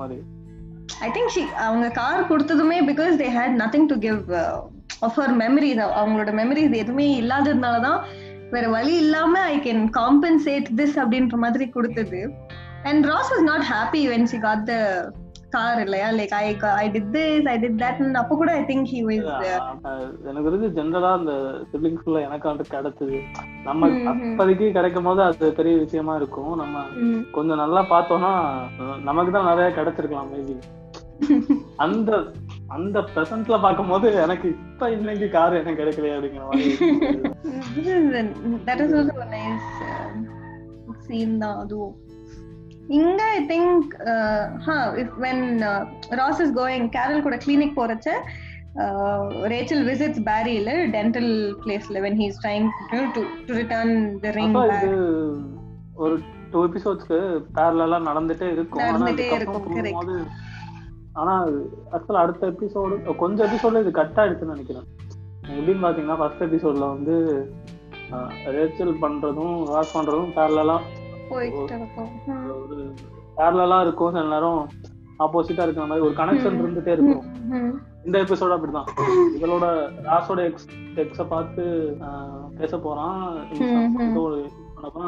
மாதிரி. 0.00 0.18
ஐ 1.04 1.08
திங்க் 1.14 1.54
அவங்க 1.66 1.86
car 1.98 2.28
கொடுத்ததுமே 2.28 2.76
because 2.90 3.14
they 3.22 3.28
had 3.36 3.56
nothing 3.62 3.86
to 3.86 3.96
give 4.04 4.20
off 5.06 5.18
her 5.20 5.34
memories 5.42 5.82
அவங்களோட 6.00 6.32
மெமரிஸ் 6.40 6.80
எதுவுமே 6.82 7.06
இல்லாததுனால 7.22 7.76
தான் 7.88 8.00
வேற 8.54 8.66
வழி 8.76 8.94
இல்லாம 9.04 9.34
ஐ 9.52 9.58
கேன் 9.66 9.84
காம்பன்சேட் 10.00 10.68
திஸ் 10.80 10.96
அப்படின்ற 11.02 11.36
மாதிரி 11.44 11.66
கொடுத்தது. 11.76 12.20
And 12.88 13.06
Ross 13.12 13.30
was 13.32 13.46
not 13.52 13.64
happy 13.74 14.02
when 14.12 14.28
she 14.32 14.38
got 14.44 14.66
the 14.70 14.74
car 15.54 15.80
இல்லையா? 15.84 16.06
Like 16.18 16.32
I 16.38 16.44
I 16.82 16.86
did 16.94 17.10
this 17.16 17.46
I 17.52 17.56
did 17.64 17.76
that 17.82 18.16
அப்போ 18.22 18.34
கூட 18.40 18.50
ஐ 18.60 18.62
திங்க் 18.70 18.88
ஹி 18.92 19.00
வாஸ் 19.08 19.26
எனக்கு 20.28 20.46
தெரிஞ்சு 20.48 20.68
ஜெனரலா 20.78 21.10
அந்த 21.18 21.32
சிப்லிங்ஸ்குள்ள 21.70 22.20
எனக்கு 22.28 22.46
வந்து 22.50 22.64
கிடைச்சது. 22.74 23.18
நம்ம 23.68 23.90
அப்போதைக்கு 24.12 24.68
கிடைக்கும் 24.78 25.08
போது 25.08 25.22
அது 25.28 25.52
பெரிய 25.60 25.76
விஷயமா 25.84 26.14
இருக்கும். 26.20 26.52
நம்ம 26.62 26.84
கொஞ்சம் 27.36 27.62
நல்லா 27.64 27.82
பார்த்தோம்னா 27.94 28.32
நமக்கு 29.10 29.32
தான் 29.38 29.50
நிறைய 29.52 29.68
கிடைச்சிருக்கலாம் 29.80 30.32
மேபி 30.34 30.56
அந்த 31.84 32.10
அந்த 32.68 33.00
பிரசன்ட்ல 33.00 33.56
பாக்கும்போது 33.62 34.22
எனக்கு 34.22 34.48
இப்ப 34.48 34.90
இன்னைக்கு 34.90 35.28
கார் 35.28 35.54
எனக்கு 35.54 35.82
கிடைக்கலையே 35.82 36.16
அப்படிங்கிற 36.16 36.44
மாதிரி 36.44 36.72
அதுவும். 41.42 41.96
இங்க 42.88 43.22
I 43.22 43.46
think 43.46 43.94
when 45.18 45.44
Ross 46.08 46.40
is 46.40 46.58
going 46.58 46.88
Carol 46.88 47.22
கூட 47.22 47.36
கிளினிக் 47.36 47.76
போறச்ச 47.76 48.10
ரேச்சல் 49.48 49.84
விசிட்ஸ் 49.86 50.22
பேரியில 50.24 50.70
டென்டல் 50.70 51.54
பிளேஸ்ல 51.64 52.00
when 52.00 52.18
he 52.18 52.26
is 52.26 52.46
trying 52.46 52.68
to 52.90 53.22
to 53.46 53.54
return 53.54 54.20
the 54.20 54.30
ring 54.30 54.54
ஒரு 55.94 56.20
டூ 56.50 56.66
எபிசோட்ஸ்க்கு 56.66 57.44
பேரலா 57.54 58.00
நடந்துட்டே 58.08 58.52
இருக்கும். 58.52 58.82
நடந்துட்டே 58.82 59.32
இருக்கும் 59.32 59.76
கரெக்ட் 59.76 60.26
ஆனா 61.20 61.34
ஆக்சுவலா 61.94 62.24
அடுத்த 62.24 62.50
எபிசோடு 62.52 63.16
கொஞ்சம் 63.22 63.46
எபிசோட்ல 63.46 63.82
இது 63.84 63.92
கட் 64.00 64.18
ஆயிடுச்சுன்னு 64.22 64.54
நினைக்கிறேன். 64.54 64.86
எப்படின்னு 65.58 65.84
பாத்தீங்கன்னா 65.84 66.18
ஃபர்ஸ்ட் 66.20 66.44
எபிசோட்ல 66.46 66.86
வந்து 66.94 67.14
ரேச்சல் 68.56 69.00
பண்றதும் 69.04 69.56
வாஷ் 69.72 69.96
பண்றதும் 69.96 70.34
பேரலா 70.38 70.76
ஒரு 72.56 72.76
பேரலா 73.36 73.78
இருக்கும் 73.86 74.14
சில 74.14 74.26
நேரம் 74.34 74.60
ஆப்போசிட்டா 75.24 75.64
இருக்கிற 75.66 75.86
மாதிரி 75.90 76.06
ஒரு 76.06 76.14
கனெக்ஷன் 76.20 76.60
இருந்துட்டே 76.60 76.92
இருக்கும். 76.96 77.22
இந்த 78.06 78.16
எபிசோட 78.24 78.52
அப்படிதான். 78.56 78.88
இவளோட 79.36 79.66
ராஸோட 80.08 80.40
எக்ஸ் 80.50 80.68
எக்ஸ 81.04 81.24
பார்த்து 81.28 81.64
பேச 82.58 82.78
போறான். 82.78 83.22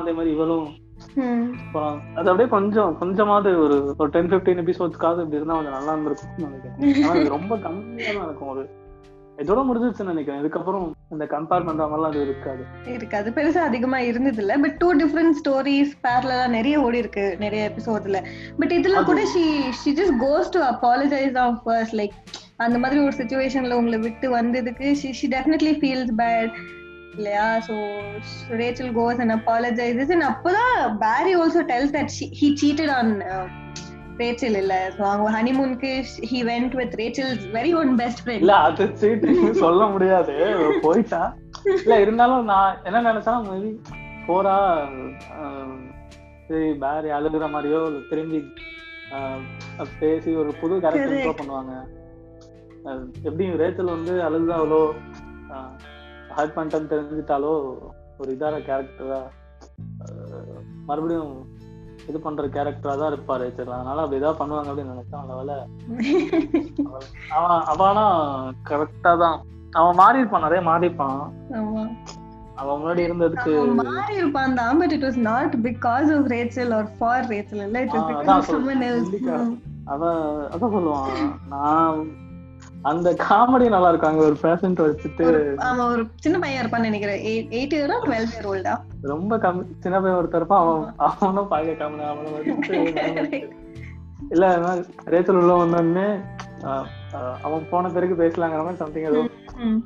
அதே 0.03 0.13
மாதிரி 0.13 0.31
இவளும் 0.37 0.69
அது 2.19 2.29
அப்படியே 2.31 2.49
கொஞ்சம் 2.49 2.99
கொஞ்சமாவது 2.99 3.51
ஒரு 3.65 3.77
ஒரு 3.99 4.11
டென் 4.11 4.31
பிப்டீன் 4.33 4.61
எபிசோட்ஸ்க்காவது 4.65 5.23
இப்படி 5.25 5.41
இருந்தா 5.41 5.57
கொஞ்சம் 5.59 5.77
நல்லா 5.79 5.93
இருந்திருக்கும் 5.93 6.45
நினைக்கிறேன். 6.49 7.33
ரொம்ப 7.37 7.57
கம்மியா 7.59 8.13
தான் 8.13 8.29
இருக்கும் 8.29 8.53
ஒரு 8.55 8.65
இதோட 9.43 9.61
முடிஞ்சிருச்சுன்னு 9.67 10.13
நினைக்கிறேன். 10.13 10.41
இதுக்கப்புறம் 10.43 10.87
இந்த 11.11 11.25
கம்பேர் 11.25 11.67
பண்ற 11.67 11.83
மாதிரிலாம் 11.87 12.13
அது 12.13 12.23
இருக்காது. 12.23 12.63
இருக்காது. 12.95 13.29
பெருசா 13.31 13.61
அதிகமா 13.69 13.99
இருந்தது 13.99 14.41
இல்ல 14.43 14.57
பட் 14.59 14.77
டூ 14.77 14.89
டிஃப்ரெண்ட் 14.95 15.37
ஸ்டோரிஸ் 15.41 15.93
பேரலா 16.07 16.39
நிறைய 16.49 16.81
ஓடி 16.81 16.99
இருக்கு 16.99 17.37
நிறைய 17.39 17.71
எபிசோட்ல 17.71 18.21
பட் 18.59 18.71
இதுல 18.71 19.05
கூட 19.05 19.25
she 19.25 19.45
she 19.83 19.93
just 20.01 20.19
goes 20.25 20.51
to 20.51 20.63
apologise 20.73 21.39
off 21.39 21.61
first 21.65 21.97
like 21.97 22.17
அந்த 22.57 22.79
மாதிரி 22.79 23.01
ஒரு 23.01 23.15
சுச்சுவேஷன்ல 23.17 23.73
உங்களை 23.73 23.99
விட்டு 23.99 24.29
வந்ததுக்கு 24.37 24.89
she 24.93 25.13
she 25.13 25.29
definitely 25.29 25.75
feels 25.83 26.13
bad 26.23 26.53
இல்லையா? 27.19 27.47
So 27.69 27.75
Rachel 28.61 28.93
goes 28.99 29.21
and 29.25 29.35
apologises 29.39 30.13
and 30.17 30.27
அப்போதான் 30.33 30.75
Barry 31.07 31.33
also 31.41 31.63
tells 31.73 31.95
that 31.97 32.13
he 32.41 32.49
cheated 32.63 32.93
on 32.99 33.13
Rachel 34.23 34.57
இல்ல. 34.63 34.77
சோ 34.97 35.03
அவங்க 35.11 35.29
ஹனிமூனுக்கு 35.39 35.91
he 36.31 36.39
went 36.51 36.75
with 36.81 36.95
Rachel's 37.03 37.45
very 37.59 37.73
own 37.81 37.93
best 38.03 38.23
friend 38.23 38.45
இல்ல 38.45 38.57
அது 38.69 38.87
சீட்டிங் 39.03 39.61
சொல்ல 39.65 39.83
முடியாது. 39.95 40.35
போயிட்டா. 40.87 41.23
இல்ல 41.83 41.95
இருந்தாலும் 42.05 42.51
நான் 42.53 42.81
என்ன 42.89 43.05
நினைச்சேன்னா 43.11 43.41
மேபி 43.51 43.71
போறா 44.29 44.57
சரி 46.49 46.69
பேரி 46.83 47.09
அழுகுற 47.19 47.47
மாதிரியோ 47.55 47.81
திரும்பி 48.11 48.39
பேசி 50.01 50.31
ஒரு 50.43 50.51
புது 50.61 50.75
கேரக்டர் 50.85 51.39
பண்ணுவாங்க. 51.41 51.75
எப்படி 53.29 53.45
ரேச்சல் 53.63 53.95
வந்து 53.97 54.15
அழுது 54.27 54.53
அவ்வளோ 54.59 54.81
ஹர்ட் 56.39 56.57
பண்ணிட்டேன்னு 56.57 56.93
தெரிஞ்சுட்டாலோ 56.93 57.53
ஒரு 58.21 58.31
இதான 58.35 58.61
கேரக்டரா 58.69 59.21
மறுபடியும் 60.89 61.33
இது 62.09 62.19
பண்ற 62.21 62.43
கேரக்டரா 62.55 62.93
தான் 62.99 63.11
இருப்பாரு. 63.13 63.47
சரி 63.57 63.73
அதனால 63.77 64.03
அப்படி 64.03 64.21
ஏதாவது 64.21 64.41
பண்ணுவாங்க 64.41 64.71
அப்படின்னு 64.71 64.95
நினைச்சேன் 64.95 65.23
அதனால 65.23 65.51
அவன் 67.37 67.59
அவனா 67.73 68.05
கரெக்டா 68.71 69.13
தான். 69.25 69.39
அவன் 69.73 69.99
மாறி 70.01 70.21
இருப்பான் 70.21 70.47
நிறைய 70.47 70.61
மாறி 70.69 70.89
இருப்பான் 70.89 71.19
அவன் 72.61 72.79
முன்னாடி 72.79 73.03
இருந்ததுக்கு 73.07 73.53
மாறி 73.83 74.15
இருப்பான் 74.21 74.57
தான் 74.61 74.79
but 74.81 74.95
it 74.97 75.07
was 75.09 75.21
not 75.29 75.57
because 75.67 76.09
of 76.15 76.31
Rachel 76.35 76.73
or 76.79 76.89
for 76.97 77.29
Rachel 77.35 77.63
இல்ல 77.67 77.83
it 77.85 77.95
was 77.97 78.09
because 78.13 78.33
of 78.37 78.49
someone 78.55 78.85
else 78.89 79.13
அவன் 79.87 80.23
அதான் 80.53 80.75
சொல்லுவான். 80.75 81.13
நான் 81.53 82.01
அந்த 82.83 83.13
காமெடி 83.19 83.69
நல்லா 83.69 83.89
இருக்கும் 83.89 84.11
அங்க 84.11 84.25
ஒரு 84.25 84.37
பேஷண்ட் 84.43 84.83
வச்சுட்டு 84.85 85.25
ஆமா 85.65 85.85
ஒரு 85.91 86.07
சின்ன 86.15 86.39
பையன் 86.39 86.61
இருப்பான்னு 86.65 86.89
நினைக்கிறேன். 86.89 87.23
எயிட் 87.53 87.75
இயரா 87.75 87.97
டுவெல் 88.05 88.29
இயர் 88.33 88.49
ஓல்டா 88.53 88.75
ரொம்ப 89.03 89.37
கம்மி 89.37 89.65
சின்ன 89.79 90.01
பையன் 90.01 90.19
ஒருத்தர் 90.21 90.37
இருப்பான் 90.37 90.63
அவன் 90.67 90.95
அவனும் 90.99 91.49
பாக்க 91.49 91.73
காமெடி 91.73 92.05
அவனை 92.05 92.33
வச்சுட்டு 92.33 93.51
இல்ல 94.31 94.47
ரேச்சல் 95.07 95.41
உள்ள 95.41 95.53
வந்தோடனே 95.55 96.07
அவன் 97.43 97.69
போன 97.71 97.89
பிறகு 97.89 98.15
பேசலாங்கிற 98.15 98.63
மாதிரி 98.63 98.77
சம்திங் 98.77 99.05
ஏதோ 99.05 99.21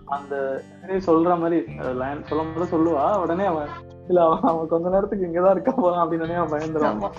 அந்த 0.05 0.63
சொல்ற 1.07 1.39
மாதிரி 1.39 1.59
லைன் 1.93 2.25
சொல்லும் 2.25 2.55
போது 2.55 2.73
சொல்லுவா. 2.75 3.17
உடனே 3.17 3.45
அவன் 3.45 3.69
இல்ல 4.09 4.25
அவன் 4.25 4.43
அவன் 4.43 4.69
கொஞ்ச 4.69 4.89
நேரத்துக்கு 4.89 5.27
இங்கதான் 5.27 5.51
இருக்க 5.51 5.71
போறான் 5.71 6.03
அப்படின்னு 6.05 6.41
அவன் 6.41 6.55
பயந்துருவான். 6.55 7.15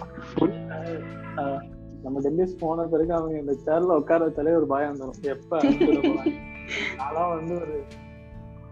நம்ம 2.04 2.22
டெல்லிஸ் 2.24 2.60
போன 2.60 2.86
பிறகு 2.94 3.12
அவங்க 3.14 3.36
இந்த 3.40 3.54
சேர்ல 3.66 3.98
உட்கார 4.02 4.28
வச்சாலே 4.28 4.56
ஒரு 4.60 4.68
பயம் 4.72 4.92
வந்துடும் 4.94 5.28
எப்ப 5.34 5.60
நான்லாம் 7.00 7.32
வந்து 7.36 7.54
ஒரு 7.62 7.76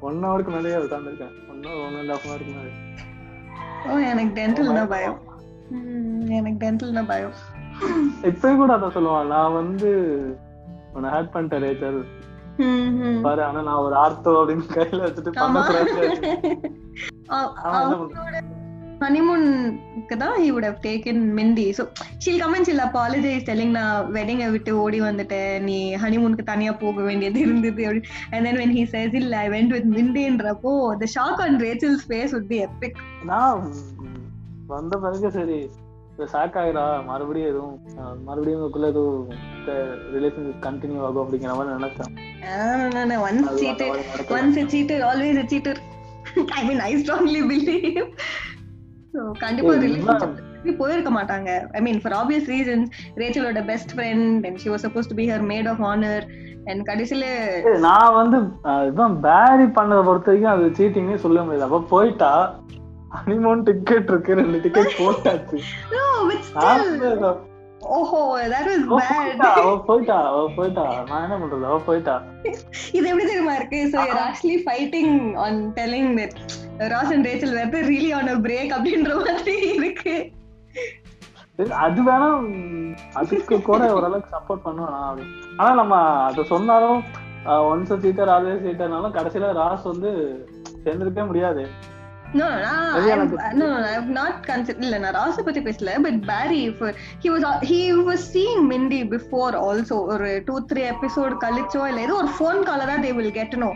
ஒன் 0.08 0.24
ஹவருக்கு 0.26 0.54
மேலேயே 0.56 0.78
உட்காந்துருக்கேன் 0.86 1.34
one 1.52 1.62
hour 1.66 1.84
one 1.88 1.98
and 2.00 2.12
half 2.14 2.28
ஹவருக்கு 2.30 2.54
மேலே. 2.58 2.72
ஓ 3.90 3.98
எனக்கு 4.12 4.34
டென்டல்னா 4.40 4.84
பயம். 4.88 5.20
எனக்கு 6.38 6.60
டென்டல்னா 6.66 7.04
பயம். 7.08 7.36
இப்பயும் 8.30 8.62
கூட 8.62 8.72
அதான் 8.78 8.96
சொல்லுவான். 8.96 9.32
நான் 9.34 9.58
வந்து 9.60 9.92
உன்னை 10.94 11.10
ஹேட் 11.12 11.34
பண்ணிட்டேன் 11.36 11.66
ரேச்சல் 11.68 12.02
பாரு 13.26 13.42
ஆனா 13.44 13.60
நான் 13.68 13.84
ஒரு 13.86 13.96
ஆர்த்தோ 13.96 14.32
அப்படின்னு 14.40 14.66
கையில 14.74 15.06
வச்சுட்டு 15.06 15.32
பண்ண 15.38 15.62
ஹனிமூனுக்கு 19.04 20.16
தான் 20.24 20.36
he 20.44 20.48
would 20.56 20.68
have 20.68 20.80
taken 20.88 21.22
Mindy 21.38 21.66
so 21.78 21.84
she'll 22.24 22.42
come 22.44 22.56
and 22.58 22.68
she'll 22.70 22.84
apologise 22.88 23.46
telling 23.50 23.76
நான் 23.78 24.10
வெட்டிங்கை 24.18 24.48
விட்டு 24.56 24.72
ஓடி 24.84 25.00
வந்துட்டேன். 25.08 25.54
நீ 25.68 25.78
ஹனிமூனுக்கு 26.04 26.46
தனியா 26.52 26.74
போக 26.84 26.98
வேண்டியது 27.10 27.40
இருந்தது. 27.46 27.84
அப்படி. 27.90 28.02
And 28.32 28.46
then 28.48 28.60
when 28.62 28.76
he 28.78 28.84
says 28.96 29.16
இல்ல 29.22 29.38
I 29.46 29.50
went 29.58 29.76
with 29.78 29.92
மிண்டின்றப்போ 29.98 30.74
the 31.04 31.10
shock 31.18 31.44
on 31.48 31.60
Rachel's 31.68 32.06
face 32.10 32.34
would 32.38 32.50
be 32.54 32.60
epic 32.68 33.00
நான் 33.32 33.64
வந்த 34.74 34.98
பிறகு 35.06 35.32
சரி 35.38 35.60
ஷாக் 36.34 36.58
ஆகிறா 36.62 36.84
மறுபடியும் 37.08 37.52
எதுவும் 37.52 37.78
மறுபடியும் 38.28 38.60
உங்களுக்குள்ள 38.60 38.90
எதுவும் 38.94 39.22
ரிலேஷன்ஷிப் 40.16 40.66
கண்டினியூ 40.66 41.00
ஆகும் 41.08 41.24
அப்படிங்கிற 41.24 41.54
மாதிரி 41.60 41.78
நினைச்சேன். 41.78 42.12
Once 43.28 43.50
cheater 43.62 43.96
once 44.38 44.60
cheater 44.74 45.04
always 45.10 45.50
cheater 45.54 45.80
I 46.58 46.62
mean 46.68 46.82
I 46.88 46.92
strongly 47.02 47.42
believe 47.52 48.06
கண்டிப்பா 49.40 49.74
ரிலேஷன்ஷிப் 49.74 50.80
போயிருக்க 50.80 51.12
மாட்டாங்க. 51.12 51.50
I 51.72 51.82
mean 51.82 52.00
for 52.02 52.14
obvious 52.14 52.48
reasons 52.54 52.90
ரேச்சலோட 53.22 53.66
best 53.66 53.94
friend 53.98 54.48
and 54.48 54.58
she 54.58 54.70
was 54.70 54.86
suppose 54.88 55.10
to 55.12 55.16
be 55.16 55.26
her 55.32 55.46
maid 55.52 55.68
of 55.68 55.82
honour 55.92 56.26
and 56.66 56.82
கடைசியில 56.90 57.26
நான் 57.80 58.14
வந்து 58.14 58.40
இதான் 58.90 59.16
பேரி 59.28 59.68
பண்ணதை 59.78 60.02
பொறுத்த 60.04 60.32
வரைக்கும் 60.32 60.54
அது 60.54 60.74
சீட்டிங்னே 60.80 61.16
சொல்ல 61.16 61.44
முடியாது 61.44 61.68
அப்ப 61.70 61.82
போயிட்டா 61.96 62.32
ஹனிமூன் 63.18 63.64
டிக்கெட் 63.70 64.12
இருக்கு 64.12 64.36
ரெண்டு 64.36 64.62
டிக்கெட் 64.62 65.00
போட்டாச்சு. 65.00 65.58
ஓஹோ 67.98 68.20
தட் 68.54 68.68
வாஸ் 68.92 69.08
பேட் 69.14 69.42
அவ 69.46 69.72
போயிட்டா 69.88 70.18
அவ 70.32 70.42
போயிட்டா. 70.58 70.84
நான் 71.10 71.24
என்ன 71.26 71.38
பண்றது? 71.42 71.66
அவ 71.72 71.78
போயிட்டா. 71.90 72.16
இது 72.98 73.06
எப்படி 73.12 73.26
தெரியுமா 73.30 73.56
இருக்கு? 73.60 73.80
So 73.94 73.98
you 74.08 74.12
are 74.16 74.22
actually 74.28 74.60
fighting 74.68 75.16
on 75.46 75.60
telling 75.80 76.12
that 76.20 76.38
Ross 76.94 77.14
and 77.16 77.28
Rachel 77.30 77.56
were 77.74 77.90
really 77.94 78.12
on 78.20 78.32
a 78.36 78.38
break 78.48 78.76
அப்படின்ற 78.78 79.16
மாதிரி 79.26 79.56
இருக்கு. 79.80 80.16
அது 81.86 82.02
வேணா 82.10 82.30
அதுக்கு 83.14 83.56
கூட 83.62 83.82
ஓரளவுக்கு 83.98 84.36
சப்போர்ட் 84.36 84.66
பண்ணுவேன் 84.68 85.02
அப்படி. 85.08 85.26
ஆனா 85.58 85.72
நம்ம 85.82 85.96
அதை 86.28 86.44
சொன்னாலும் 86.54 87.00
ஒன்ஸ் 87.72 87.94
சீட்டர் 88.04 88.32
ஆல்வேஸ் 88.36 88.66
சீட்டர்னாலும் 88.68 89.16
கடைசியில 89.18 89.54
ராஸ் 89.54 89.86
வந்து 89.92 90.12
சேர்ந்திருக்கவே 90.84 91.26
முடியாது. 91.32 91.64
No, 92.34 92.48
no, 92.48 93.18
no, 93.54 93.84
I've 93.84 94.10
not 94.10 94.36
considered. 94.50 94.84
இல்ல 94.86 94.98
நான் 95.04 95.16
ராச 95.20 95.44
பத்தி 95.48 95.62
பேசல 95.66 95.94
but 96.06 96.20
Peri 96.30 96.60
he 97.24 97.30
was 97.34 97.44
he 97.72 97.80
was 98.10 98.22
seeing 98.34 98.60
Mindy 98.72 99.02
before 99.16 99.52
also 99.66 99.96
ஒரு 100.14 100.30
டூ 100.50 100.56
த்ரீ 100.70 100.84
எபிசோட் 100.94 101.36
கழிச்சோ 101.44 101.82
இல்ல 101.92 102.06
ஏதோ 102.08 102.16
ஒரு 102.22 102.32
ஃபோன் 102.38 102.62
get 103.40 103.50
to 103.56 103.60
know 103.64 103.74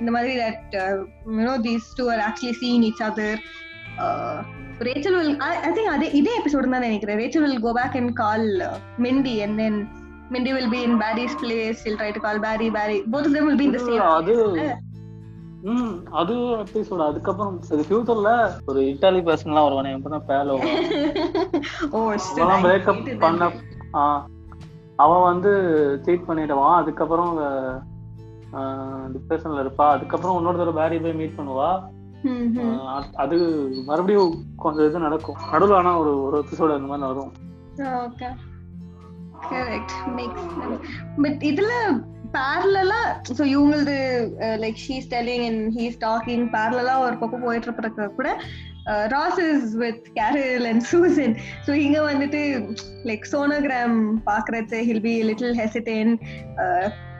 இந்த 0.00 0.10
மாதிரி 0.16 0.34
that 0.42 0.60
uh, 0.82 0.94
you 1.38 1.44
know 1.48 1.56
these 1.68 1.86
two 1.98 2.08
are 2.14 2.20
actually 2.28 2.54
seeing 2.62 2.84
each 2.90 3.02
other 3.08 3.30
uh, 4.04 4.36
Rachel 4.88 5.14
will 5.20 5.32
I, 5.50 5.54
I 5.68 5.72
think 5.76 5.88
அதே 5.96 6.06
இதே 6.20 6.32
episode 6.40 6.72
தான் 6.76 6.86
நினைக்கிறேன் 6.88 7.20
Rachel 7.24 7.44
will 7.46 7.60
go 7.68 7.74
back 7.80 7.94
and 8.00 8.10
call 8.22 8.44
uh, 8.68 8.74
Mindy 9.04 9.36
and 9.46 9.54
then 9.62 9.76
Mindy 10.34 10.52
will 10.58 10.70
be 10.76 10.82
in 10.88 10.94
Barry's 11.04 11.36
place 11.44 11.78
she'll 11.84 12.00
try 12.02 12.12
to 12.18 12.22
call 12.26 12.38
Barry 12.48 12.70
Barry 12.78 12.98
both 13.14 13.26
of 13.30 13.34
them 13.36 13.46
will 13.50 13.60
be 13.62 13.68
in 13.70 13.76
the 13.78 13.84
same 13.88 14.02
அது 14.18 14.36
ம் 15.64 15.92
அது 16.12 16.34
episode 16.56 17.02
அதுக்கப்புறம் 17.02 17.54
இது 17.70 17.84
ஃபியூச்சர்ல 17.88 18.30
ஒரு 18.66 18.80
Italy 18.90 19.20
பர்சன்லாம் 19.28 19.66
வருவானே 19.66 19.92
எப்படின்னா 19.94 20.20
Palo 20.30 20.56
ஓ 21.94 22.00
breakup 22.64 23.04
பண்ண 23.18 23.48
அவன் 24.96 25.22
வந்து 25.22 25.50
சீட் 26.02 26.28
பண்ணிடுவான். 26.28 26.74
அதுக்கப்புறம் 26.74 27.32
டிப்ரெஷன்ல 29.14 29.62
இருப்பா. 29.64 29.86
அதுக்கப்புறம் 29.88 30.36
இன்னொரு 30.36 30.58
தடவை 30.58 30.76
பேரி 30.78 30.98
போய் 31.00 31.18
மீட் 31.20 31.38
பண்ணுவா. 31.38 31.70
அது 33.16 33.36
மறுபடியும் 33.86 34.34
கொஞ்சம் 34.56 34.86
இது 34.88 34.98
நடக்கும். 34.98 35.40
நடுவில் 35.52 35.76
ஆனா 35.76 35.92
ஒரு 35.98 36.12
ஒரு 36.22 36.36
எபிசோடு 36.42 36.76
அந்த 36.76 36.88
மாதிரி 36.88 37.08
வரும் 37.10 37.32
ஓகே 38.04 38.28
கரெக்ட் 39.48 39.96
மேக்ஸ் 40.16 40.46
பட் 41.22 41.42
இதுல 41.42 41.72
பேரலா 42.36 43.00
so 43.30 43.42
இவங்களது 43.44 43.96
like 44.56 44.78
she's 44.86 45.10
telling 45.14 45.44
and 45.46 45.64
he's 45.78 45.98
talking 46.00 46.46
பேரலா 46.52 46.94
ஒரு 47.00 47.18
பக்கம் 47.18 47.40
போயிட்டு 47.40 47.82
இருக்க 47.84 48.08
கூட 48.08 48.30
Ross 49.08 49.40
is 49.40 49.68
with 49.74 50.02
Carol 50.14 50.66
and 50.66 50.82
Susan 50.82 51.34
so 51.66 51.72
இங்க 51.84 52.00
வந்துட்டு 52.00 52.40
லைக் 53.04 53.24
சோனோகிராம் 53.32 53.96
பாக்குறது 54.26 54.80
ஹில் 54.80 55.00
பி 55.00 55.14
லிட்டில் 55.22 55.56
ஹெசிடேன் 55.60 56.12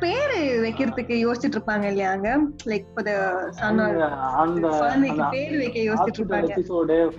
பேரு 0.00 0.38
வைக்கிறதுக்கு 0.62 1.16
யோசிச்சுட்டு 1.24 1.56
இருப்பாங்க 1.58 1.86
இல்லையாங்க 1.92 2.28
லைக் 2.66 2.88
குழந்தைக்கு 4.78 5.24
பேர் 5.30 5.56
வைக்க 5.56 5.78
யோசிச்சுட்டு 5.80 6.20
இருப்பாங்க. 6.20 7.10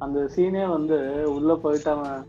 அந்த 0.00 0.20
சீனே 0.28 0.66
வந்து 0.66 0.96
உள்ள 1.34 1.54
போயிட்டு 1.54 1.90
அவன் 1.90 2.22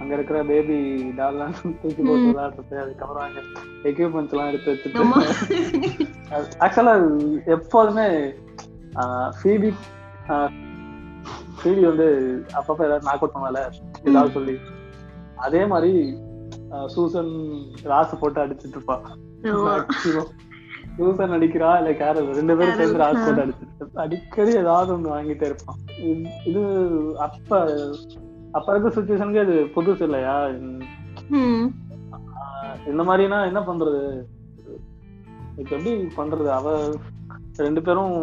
அங்க 0.00 0.12
இருக்கிற 0.16 0.38
பேபி 0.50 0.78
டால்லாம் 1.18 1.54
தூக்கி 1.80 2.02
போட்டு 2.02 2.26
விளையாடுறது 2.28 2.76
அதுக்கப்புறம் 2.84 3.24
அங்க 3.26 3.40
எக்யூப்மெண்ட்ஸ் 3.90 4.34
எல்லாம் 4.34 4.50
எடுத்து 4.50 4.72
வச்சுட்டு 4.72 5.06
ஆக்சுவலா 6.64 6.94
எப்போதுமே 7.56 8.06
ஃபீபி 9.38 9.70
ஸ்ரீடி 11.58 11.82
வந்து 11.88 12.06
அப்பப்ப 12.58 12.86
ஏதாவது 12.88 13.06
நாக் 13.08 13.22
அவுட் 13.22 13.34
பண்ணல 13.34 13.62
ஏதாவது 14.08 14.30
சொல்லி. 14.36 14.54
அதே 15.46 15.62
மாதிரி 15.72 15.92
சூசன் 16.94 17.32
ராசு 17.90 18.14
போட்டு 18.20 18.42
அடிச்சிட்டு 18.42 18.76
இருப்பா. 18.76 18.96
சூசன் 20.96 21.34
அடிக்கிறா 21.36 21.70
இல்ல 21.80 21.90
கேரல் 22.00 22.30
ரெண்டு 22.38 22.56
பேரும் 22.58 22.78
சேர்ந்து 22.80 23.02
ராசு 23.02 23.20
போட்டு 23.26 23.44
அடிச்சிட்டு 23.44 24.00
அடிக்கடி 24.04 24.52
ஏதாவது 24.62 24.90
ஒண்ணு 24.96 25.14
வாங்கிட்டே 25.14 25.48
இருப்பான். 25.50 25.80
இது 26.50 26.62
அப்ப 27.26 27.50
அப்ப 28.56 28.66
இருக்க 28.72 28.88
சுச்சுவேஷனுக்கு 28.96 29.42
இது 29.46 29.56
புதுசு 29.74 30.02
இல்லையா? 30.08 30.36
இந்த 32.90 33.02
மாதிரினா 33.08 33.38
என்ன 33.50 33.60
பண்றது? 33.68 34.02
இப்ப 35.60 35.70
எப்படி 35.76 35.92
பண்றது? 36.18 36.48
அவ 36.58 36.74
ரெண்டு 37.64 37.82
பேரும் 37.86 38.14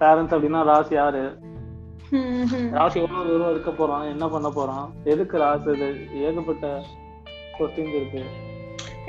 பேரண்ட்ஸ் 0.00 0.34
அப்படின்னா 0.36 0.62
ராசி 0.70 0.94
யாரு. 0.94 1.24
ராசி 2.78 2.98
எவ்வளவு 3.00 3.28
தூரம் 3.30 3.52
இருக்க 3.54 3.70
போறான்? 3.70 4.04
என்ன 4.14 4.24
பண்ண 4.34 4.48
போறான்? 4.58 4.86
எதுக்கு 5.12 5.38
ராசி 5.44 5.70
இது 5.76 5.88
ஏகப்பட்ட 6.26 6.66
கொஸ்டின்ஸ் 7.58 7.96
இருக்கு. 8.00 8.24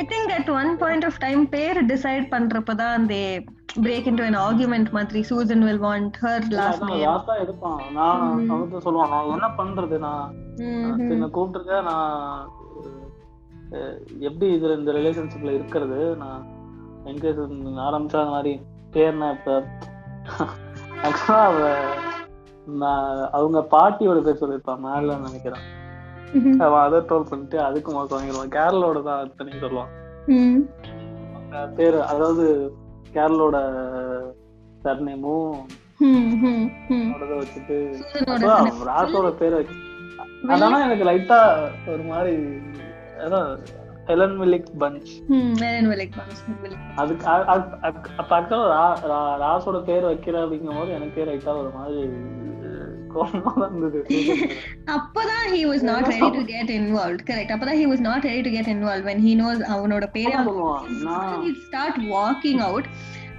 I 0.01 0.05
think 0.11 0.27
at 0.39 0.47
one 0.61 0.71
point 0.81 1.03
of 1.09 1.15
time 1.25 1.43
பேர் 1.53 1.77
டிசைட் 1.91 2.25
பண்றப்பதான் 2.33 3.05
they 3.11 3.25
break 3.75 4.05
into 4.09 4.23
an 4.27 4.35
argument 4.35 4.87
மாதிரி 4.95 5.19
Susan 5.29 5.63
will 5.67 5.79
want 5.87 6.15
her 6.23 6.37
last 6.57 6.83
name. 6.83 7.01
ராசா 7.07 7.33
எடுப்பான்? 7.43 7.81
நான் 7.97 8.23
அவன்கிட்ட 8.49 8.79
சொல்லுவான். 8.85 9.11
நான் 9.13 9.31
என்ன 9.35 9.49
பண்றது 9.59 9.97
நான். 10.05 10.33
என்ன 11.13 11.27
கூப்பிட்டுருக்க 11.35 11.81
நான் 11.89 12.55
எப்படி 14.27 14.47
இதுல 14.57 14.77
இந்த 14.79 14.91
ரிலேஷன்ஷிப்ல 14.97 15.51
இருக்கிறது? 15.57 15.99
நான் 16.15 16.45
என்கேஜ் 17.11 17.41
ஆரம்பிச்சா 17.87 18.21
அந்த 18.23 18.35
மாதிரி 18.37 18.53
பேர்னா 18.95 19.29
இப்ப? 19.37 19.63
ஆக்சுவலா 21.07 21.41
அவ 21.49 21.59
அவங்க 23.37 23.59
பாட்டியோட 23.73 24.21
பேர் 24.23 24.41
சொல்லியிருப்பான் 24.41 24.85
மேல 24.87 25.17
நினைக்கிறேன். 25.27 25.65
அவன் 26.65 26.83
அதை 26.85 26.99
டோல் 27.09 27.29
பண்ணிட்டு 27.29 27.57
அதுக்கு 27.67 27.91
மோசம் 27.91 28.17
வாங்கிடுவான். 28.17 28.55
கேரளோட 28.57 29.03
தான் 29.03 29.21
அத்தனையும் 29.25 29.63
சொல்லுவான். 29.63 29.93
அவங்க 31.35 31.67
பேரு 31.77 31.99
அதாவது 32.13 32.45
கேரளோட 33.13 33.57
சர்நேமும். 34.83 35.57
வச்சுட்டு. 37.37 37.77
ராசோட 38.89 39.29
பேர் 39.39 39.57
அதனால 40.47 40.83
எனக்கு 40.83 41.05
லைட்டா 41.05 41.39
ஒரு 41.87 42.03
மாதிரி 42.03 42.33
ஹெலன் 44.07 44.35
மில்லிக் 44.39 44.67
பஞ்ச். 44.79 45.09
அதுக்கு 46.95 47.25
அப்ப 48.17 48.39
ராசோட 49.43 49.77
பேர் 49.83 50.05
வைக்கிற 50.05 50.35
அப்படிங்கும் 50.43 50.79
போது 50.79 50.91
எனக்கே 50.93 51.23
லைட்டா 51.23 51.53
ஒரு 51.63 51.71
மாதிரி 51.75 52.01
கோபமா 53.17 53.53
அப்பதான் 54.95 55.45
he 55.55 55.65
was 55.73 55.83
not 55.91 56.03
ready 56.13 56.31
to 56.37 56.43
get 56.55 56.69
involved 56.79 57.21
correct 57.29 57.51
அப்பதான் 57.55 57.79
he 57.83 57.87
was 57.93 57.99
not 57.99 58.23
ready 58.23 58.41
to 58.47 58.49
get 58.49 58.67
involved 58.77 59.05
when 59.11 59.19
he 59.27 59.33
knows 59.41 59.59
அவனோட 59.75 60.07
பேரே 60.17 60.33
என்ன 60.33 60.47
சொல்லுவான் 60.49 60.89
நான் 61.07 61.37
he 61.45 61.53
start 61.67 61.97
walking 62.17 62.59
out 62.69 62.87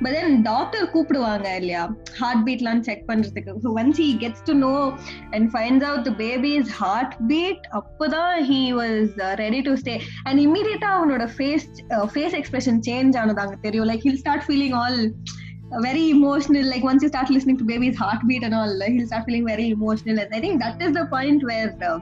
but 0.02 0.12
then 0.16 0.42
doctor 0.42 0.90
கூப்பிடுவாங்க 0.90 1.54
இல்லையா 1.54 1.94
ஹார்ட் 2.18 2.42
பீட்லாம் 2.48 2.80
செக் 2.80 3.04
பண்றதுக்கு 3.08 3.54
so 3.62 3.70
once 3.82 3.96
he 4.04 4.10
gets 4.24 4.40
to 4.48 4.54
know 4.54 4.78
and 5.32 5.50
finds 5.56 5.84
out 5.88 6.00
the 6.04 6.14
baby's 6.26 6.68
heart 6.80 7.12
beat 7.30 7.60
அப்பதான் 7.78 8.36
he 8.50 8.62
was 8.72 9.08
uh, 9.18 9.34
ready 9.38 9.62
to 9.62 9.72
stay 9.82 9.98
and 10.24 10.38
immediate 10.40 10.84
அவனோட 10.92 11.26
face 11.40 11.66
uh, 11.94 12.06
face 12.16 12.36
expression 12.40 12.78
change 12.88 13.16
ஆனது 13.16 13.40
அங்க 13.40 13.56
தெரியும் 13.56 13.88
feeling 14.50 14.74
all 14.82 14.98
uh, 15.06 15.47
very 15.70 16.10
emotional 16.10 16.64
like 16.64 16.82
once 16.82 17.02
you 17.02 17.08
start 17.08 17.30
listening 17.30 17.56
to 17.56 17.64
baby's 17.64 17.96
heartbeat 17.96 18.42
and 18.42 18.54
all 18.54 18.82
uh, 18.82 18.86
he'll 18.86 19.06
start 19.06 19.24
feeling 19.26 19.46
very 19.46 19.70
emotional 19.70 20.18
and 20.18 20.30
i 20.34 20.40
think 20.40 20.60
that 20.60 20.80
is 20.80 20.92
the 20.92 21.06
point 21.06 21.42
where 21.44 21.70
uh, 21.88 21.98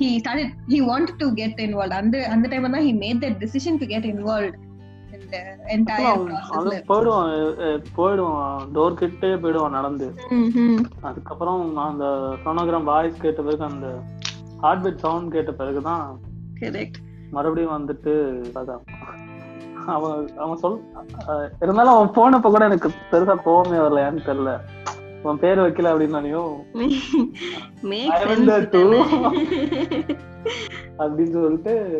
he 0.00 0.08
started 0.18 0.48
he 0.68 0.80
wanted 0.80 1.16
to 1.18 1.28
get 1.34 1.58
involved 1.58 1.92
and 1.92 2.12
the, 2.14 2.20
and 2.30 2.44
the 2.44 2.48
time 2.48 2.62
when 2.66 2.74
he 2.88 2.92
made 2.92 3.20
that 3.20 3.38
decision 3.44 3.78
to 3.78 3.86
get 3.86 4.04
involved 4.04 4.56
in 5.16 5.22
the 5.34 5.42
entire 5.76 6.10
அவன் 6.10 6.28
process 6.28 6.56
அவன் 6.58 6.84
போயிடுவான் 6.90 7.28
அஹ் 7.36 7.56
அஹ் 7.66 7.80
போயிடுவான் 7.96 8.68
door 8.76 8.98
கிட்டே 9.00 9.30
போயிடுவான் 9.44 9.76
நடந்து 9.78 10.08
mm-hmm. 10.36 10.72
அதுக்கப்புறம் 11.08 11.62
நான் 11.76 11.92
அந்த 11.94 12.06
சோனோகிராம் 12.44 12.88
வாய்ஸ் 12.92 13.22
கேட்ட 13.24 13.42
பிறகு 13.48 13.64
அந்த 13.72 13.88
ஹார்ட் 14.64 14.84
பீட் 14.86 15.04
சவுண்ட் 15.06 15.34
கேட்ட 15.36 15.52
பிறகுதான் 15.60 16.06
correct 16.62 16.96
மறுபடியும் 17.36 17.76
வந்துட்டு 17.78 18.12
அதான் 18.60 18.82
அவன் 19.88 20.36
அவன் 20.36 20.56
சொல் 20.56 20.80
இருந்தாலும் 21.60 21.92
அவன் 21.92 22.08
போனப்ப 22.08 22.40
கூட 22.40 22.64
எனக்கு 22.64 22.90
பெருசா 23.10 23.34
கோவமே 23.46 23.68
வரலையான்னு 23.68 24.18
தெரியல. 24.26 24.58
அவன் 25.22 25.38
பேர் 25.38 25.58
வைக்கல 25.58 25.62
அப்படின்னாலையும்? 25.62 26.72
அப்படின்னு 30.98 31.30
சொல்லிட்டு 31.30 31.96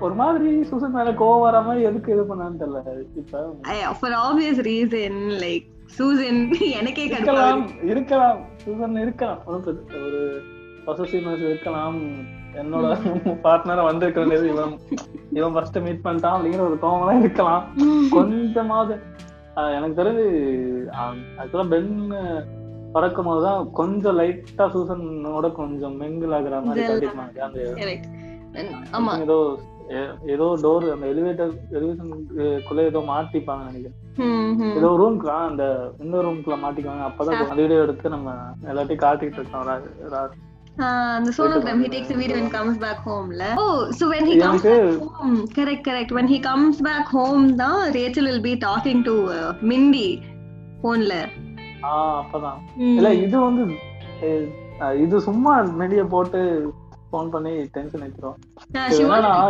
ஒரு 0.00 0.14
மாதிரி 0.14 0.60
சுசன் 0.60 0.88
மேல 0.88 1.10
கோவம் 1.10 1.40
வர 1.40 1.60
மாதிரி 1.60 1.84
எதுக்கு 1.84 2.12
இது 2.12 2.22
பண்ணான்னு 2.22 2.46
தெரியல. 2.46 3.02
இப்ப 3.16 3.56
for 3.92 4.10
obvious 4.10 4.58
reason 4.58 5.40
like 5.40 5.66
Susan 5.98 6.70
எனக்கே 6.70 7.04
இருக்கலாம் 7.04 7.84
இருக்கலாம். 7.84 8.38
சுசன் 8.66 9.02
இருக்கலாம். 9.02 9.38
ஒரு 9.46 10.42
பொசசிவ்னஸ் 10.86 11.34
இருக்கலாம். 11.34 12.36
என்னோட 12.62 12.86
பார்ட்னரா 13.46 13.82
வந்திருக்க 13.88 14.18
வேண்டியது 14.22 14.46
இவன் 14.54 14.74
இவன் 15.38 15.54
ஃபர்ஸ்ட் 15.54 15.78
மீட் 15.86 16.04
பண்ணிட்டான் 16.06 16.36
அப்படிங்கிற 16.36 16.64
ஒரு 16.68 16.76
கோவம்லாம் 16.84 17.22
இருக்கலாம். 17.24 17.64
கொஞ்சமாவது 18.16 18.96
எனக்கு 19.76 20.00
தெரிஞ்சு 20.00 20.26
ஆக்சுவலா 21.40 21.68
பெண் 21.74 21.94
பறக்கும் 22.94 23.28
போதுதான் 23.28 23.62
கொஞ்சம் 23.78 24.18
லைட்டா 24.20 24.66
சூசனோட 24.74 25.46
கொஞ்சம் 25.60 25.96
மெங்கிள் 26.02 26.34
ஆகுற 26.36 26.60
மாதிரி. 26.66 26.86
காட்டிருப்பாங்க 26.90 27.46
அந்த 27.48 27.58
ஏதோ 29.26 29.38
ஏதோ 30.34 30.46
டோர் 30.62 30.86
அந்த 30.94 31.06
எலிவேட்டர் 31.12 31.52
எலிவேஷனுக்குள்ள 31.78 32.80
ஏதோ 32.90 33.00
மாட்டிப்பாங்க 33.10 33.62
நினைக்கிறேன். 33.68 33.98
ஏதோ 34.78 34.88
ரூம்க்கு 35.00 35.28
அந்த 35.50 35.64
இன்னொரு 36.04 36.26
ரூம்குள்ள 36.28 36.56
மாட்டிக்குவாங்க. 36.64 37.04
அப்பதான் 37.10 37.42
அந்த 37.44 37.62
வீடியோ 37.62 37.84
எடுத்து 37.86 38.14
நம்ம 38.16 38.34
எல்லாத்தையும் 38.72 39.04
காட்டிட்டு 39.06 39.40
இருக்கோம். 39.40 40.46
Ah, 40.78 40.90
the 41.20 41.32
sonogram 41.32 41.78
he 41.78 41.88
takes 41.88 42.08
a 42.08 42.16
video 42.16 42.36
and 42.36 42.50
comes 42.50 42.76
back 42.78 42.98
home 43.00 43.30
la 43.32 43.48
oh 43.58 43.78
so 43.92 44.08
when 44.08 44.24
he 44.24 44.34
comes 44.38 44.62
back 44.64 44.84
home 45.12 45.38
correct 45.50 45.82
correct 45.84 46.10
when 46.12 46.28
he 46.28 46.38
comes 46.40 46.80
back 46.80 47.06
home 47.10 47.44
da 47.56 47.68
rachel 47.92 48.26
will 48.26 48.42
be 48.42 48.54
talking 48.58 49.00
to 49.02 49.14
uh, 49.32 49.40
mindy 49.64 50.08
phone 50.82 51.04
la 51.10 51.20
ஆஹ் 51.88 52.16
அப்பதான் 52.20 52.56
இல்ல 52.92 53.08
இது 53.24 53.36
வந்து 53.40 53.64
இது 55.02 55.16
சும்மா 55.26 55.52
மெடிய 55.80 56.00
போட்டு 56.08 56.40
phone 57.12 57.30
பண்ணி 57.34 57.52
tension 57.76 58.04
ஏத்துறோம் 58.06 58.38
Ah, 58.78 58.86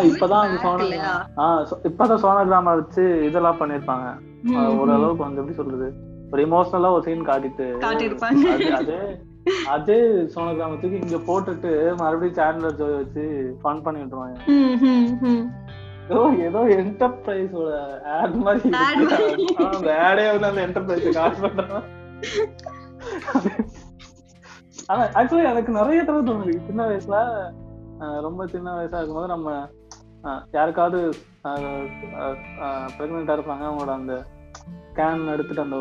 it 0.01 0.11
இப்பதான் 0.11 0.45
back, 0.47 0.61
சோனா 0.64 0.83
இல்லையா? 0.85 1.12
ஆஹ் 1.45 1.62
so- 1.71 1.81
இப்பதான் 1.91 2.21
சோனோகிராம 2.25 2.75
வச்சு 2.81 3.05
இதெல்லாம் 3.29 3.61
பண்ணிருப்பாங்க 3.61 4.07
ம். 4.49 4.59
ஓரளவுக்கு 4.81 5.27
வந்து 5.27 5.41
எப்படி 5.43 5.59
சொல்றது 5.61 5.88
ஒரு 6.33 6.43
இமோஷனலா 6.49 6.91
ஒரு 6.97 7.05
சீன் 7.09 7.29
காட்டிட்டு 7.31 7.67
காட்டியிருப்பாங்க. 7.87 8.45
அது- 9.66 9.96
சோனோகிராமத்துக்கு 10.35 10.98
இங்க 11.03 11.18
போட்டுட்டு 11.29 11.70
மறுபடியும் 11.96 12.35
சேனல் 12.35 12.77
ஜோய் 12.77 12.96
வச்சு 12.96 13.24
ஃபன் 13.62 13.83
பண்ணி 13.83 14.01
விட்டுருவாங்க. 14.01 14.37
ஏதோ 16.09 16.20
ஏதோ 16.46 16.61
என்டர்பிரைஸோட 16.77 17.70
ஆட் 18.16 18.37
மாதிரி 18.38 18.68
அந்த 19.68 19.90
ஆடே 20.07 20.27
வந்து 20.31 20.48
அந்த 20.51 20.62
என்டர்பிரைஸ் 20.66 21.09
கால் 21.12 21.40
பண்றாங்க 21.40 21.79
ஆனா 24.87 25.03
ஆக்சுவலி 25.16 25.51
எனக்கு 25.51 25.72
நிறைய 25.72 26.01
தடவை 26.05 26.22
தோணுது. 26.29 26.55
சின்ன 26.66 26.87
வயசுல 26.88 27.16
ரொம்ப 28.22 28.46
சின்ன 28.46 28.68
வயசா 28.72 28.98
இருக்கும்போது 28.98 29.29
நம்ம 29.29 29.48
யாருக்காவது 30.53 30.98
பிரெக்னெண்டா 32.96 33.35
இருப்பாங்க. 33.37 33.64
அவங்களோட 33.68 33.92
அந்த 33.92 34.14
ஸ்கேன் 34.90 35.20
எடுத்துட்டு 35.33 35.62
அந்த 35.64 35.76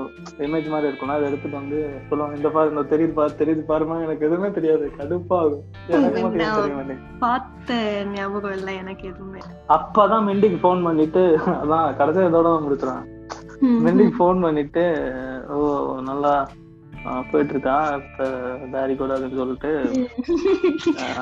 இமேஜ் 0.46 0.68
மாதிரி 0.72 0.90
இருக்கும்ல 0.90 1.16
அதை 1.18 1.28
எடுத்துட்டு 1.30 1.60
வந்து 1.60 1.78
சொல்லுவாங்க 2.10 2.38
இந்த 2.40 2.50
பாரு 2.56 2.72
இந்த 2.74 2.84
தெரியுது 2.92 3.14
பாரு 3.20 3.40
தெரியுது 3.40 3.64
பாருமா 3.72 3.96
எனக்கு 4.06 4.28
எதுவுமே 4.28 4.50
தெரியாது. 4.58 4.86
கடுப்பாகும் 4.98 5.64
பார்த்த 7.24 7.78
ஞாபகம் 8.14 8.56
இல்லை 8.58 8.76
எனக்கு 8.84 9.06
எதுவுமே. 9.12 9.42
அப்பதான் 9.78 10.28
மிண்டிக்கு 10.30 10.60
ஃபோன் 10.64 10.86
பண்ணிட்டு 10.88 11.24
அதான் 11.58 11.90
கடைசி 12.00 12.28
இதோட 12.30 12.52
முடிச்சிருவேன் 12.66 13.06
மிண்டிக்கு 13.86 14.16
ஃபோன் 14.20 14.46
பண்ணிட்டு 14.46 14.86
ஓ 15.50 15.58
நல்லா 16.10 16.34
போயிட்டு 17.30 17.54
இருக்கா 17.56 17.76
டாடி 18.74 18.94
கூட 18.96 19.12
அப்படின்னு 19.16 19.42
சொல்லிட்டு 19.42 19.72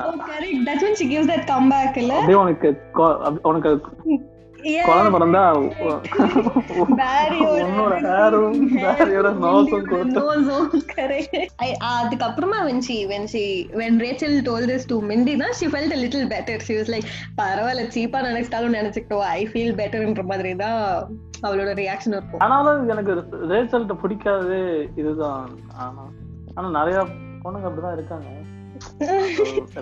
oh 0.00 0.14
correct. 0.20 0.58
That's 0.66 0.82
when 0.82 0.96
she 1.00 1.06
gives 1.12 1.28
that 1.32 1.44
comeback 1.50 1.94
இல்ல? 2.02 2.12
அப்படியே 2.20 2.40
உனக்கு 2.44 2.68
உனக்கு. 3.50 3.70
குழந்தை 4.86 5.10
பிறந்தா 5.14 5.42
அதுக்கப்புறமா 11.96 12.58
when 12.68 12.78
she 12.86 12.96
when 13.12 13.24
she 13.32 13.44
when 13.80 13.94
Rachel 14.04 14.34
told 14.48 14.66
this 14.72 14.84
to 14.92 14.96
Mindy 15.10 15.34
தான் 15.42 15.54
she 15.60 15.68
felt 15.74 15.92
a 15.96 16.00
little 16.04 16.26
better. 16.34 16.56
She 16.66 16.76
was 16.80 16.88
like 16.94 17.06
பரவாயில்ல 17.40 17.84
சீப்பா 17.96 18.20
நினைச்சிட்டாலும் 18.28 18.76
நினைச்சுக்கிட்டோம் 18.78 19.26
ஐ 19.38 19.40
ஃபீல் 19.52 19.76
பெட்டர்ன்ற 19.80 20.24
மாதிரி 20.32 20.52
தான் 20.64 20.80
அவளோட 21.46 21.70
ரியாக்ஷன் 21.82 22.16
இருக்கும். 22.16 22.42
ஆனாலும் 22.44 22.88
எனக்கு 22.94 23.14
ரேச்சல்கிட்ட 23.52 23.96
பிடிக்காதது 24.04 24.60
இதுதான். 25.02 25.48
ஆனா 25.84 26.04
ஆனா 26.54 26.68
நிறைய 26.78 26.98
பொண்ணுங்க 27.44 27.68
அப்படிதான் 27.70 27.96
இருக்காங்க. 27.98 28.28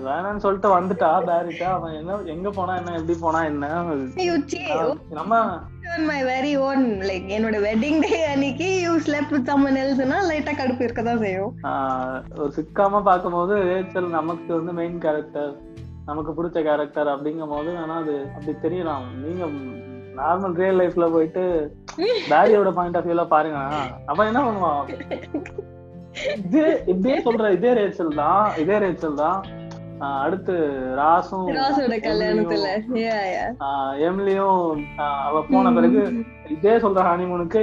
வேணாம்னு 0.04 0.42
சொல்லிட்டு 0.44 0.68
வந்துட்டா 0.70 1.10
டேரிட்டா 1.28 1.68
அவன் 1.74 1.92
என்ன 1.94 2.16
எங்க 2.32 2.48
போனா 2.50 2.72
என்ன 2.76 2.94
எப்படி 2.94 3.14
போனா 3.20 3.40
என்ன? 3.44 3.66
நம்ம 5.12 5.34
மை 6.06 6.18
வெரி 6.24 6.52
ஓன் 6.60 6.84
லைக் 7.02 7.28
என்னோட 7.36 7.56
வெட்டிங் 7.66 8.00
டே 8.04 8.18
அன்னைக்கு 8.24 8.68
யூ 8.84 8.92
ஸ்லெப்ட் 9.06 9.34
வித் 9.34 9.48
சம்மன் 9.50 9.78
எல்ஸ்னா 9.82 10.18
லைட்டா 10.30 10.54
கடுப்பு 10.54 10.84
இருக்க 10.84 11.02
தான் 11.02 11.22
செய்யும் 11.22 11.52
ஒரு 12.38 12.50
சிக்காம 12.56 13.02
பார்க்கும்போது 13.02 13.56
ரேச்சல் 13.70 14.08
நமக்கு 14.10 14.50
வந்து 14.54 14.72
மெயின் 14.72 14.98
கேரக்டர் 14.98 15.52
நமக்கு 16.06 16.32
பிடிச்ச 16.32 16.58
கேரக்டர் 16.62 17.12
அப்படிங்கும் 17.12 17.52
போது 17.52 17.70
வேணா 17.76 17.98
அது 18.00 18.16
அப்படி 18.34 18.54
தெரியலாம். 18.64 19.06
நீங்க 19.22 19.44
நார்மல் 20.18 20.58
ரியல் 20.58 20.80
லைஃப்ல 20.80 21.06
போயிட்டு 21.12 21.44
பேரியோட 22.28 22.70
பாயிண்ட் 22.72 22.98
ஆஃப் 22.98 23.06
வியூல 23.06 23.24
பாருங்க. 23.28 23.60
அவன் 24.06 24.28
என்ன 24.30 24.42
பண்ணுவான்? 24.42 24.82
இதே 26.38 26.64
இதே 26.92 27.14
சொல்ற 27.26 27.46
இதே 27.56 27.70
ரேச்சல் 27.78 28.16
தான் 28.22 28.44
இதே 28.62 28.76
ரேச்சல் 28.84 29.20
தான். 29.24 29.38
அடுத்து 30.22 30.54
ராசும் 30.98 31.48
ராசோட 31.58 31.96
கல்யாணத்துல. 32.06 32.68
எம்லியும் 34.08 34.62
அவ 35.26 35.42
போன 35.50 35.72
பிறகு 35.76 36.02
இதே 36.54 36.74
சொல்ற 36.84 37.02
ஹனிமூனுக்கு 37.10 37.62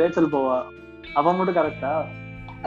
ரேச்சல் 0.00 0.32
போவா. 0.34 0.58
அவ 1.18 1.32
மட்டும் 1.38 1.58
கரெக்டா 1.58 1.92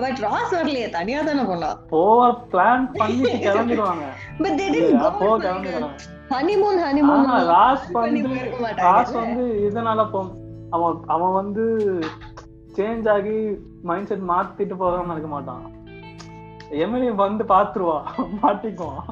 பட் 0.03 0.19
ராஸ் 0.25 0.53
வரலையே 0.57 0.87
தனியா 0.97 1.21
தானே 1.29 1.43
போனா? 1.51 1.69
போவ 1.93 2.19
பிளான் 2.51 2.85
பண்ணி 2.99 3.31
கிளம்பிடுவாங்க. 3.45 4.05
பட் 4.43 4.57
தே 4.59 4.67
டிட் 4.75 4.93
போ 5.21 5.29
கிளம்பிடுவாங்க. 5.45 5.89
ஹனிமூன் 6.33 6.79
ஹனிமூன் 6.85 7.25
ராஸ் 7.53 7.87
வந்து 7.97 8.35
ராஸ் 8.85 9.13
வந்து 9.21 9.45
இதனால 9.69 10.03
போ 10.13 10.21
அவன் 10.75 10.97
அவன் 11.13 11.33
வந்து 11.39 11.63
சேஞ்ச் 12.77 13.07
ஆகி 13.13 13.35
மைண்ட் 13.89 14.09
செட் 14.09 14.25
மாத்திட்டு 14.31 14.75
போறவன் 14.81 15.11
நினைக்க 15.11 15.29
மாட்டான். 15.35 15.63
எம்எல்ஏ 16.83 17.11
வந்து 17.21 17.43
பாத்துருவா. 17.53 17.97
மாட்டிக்குவான். 18.41 19.05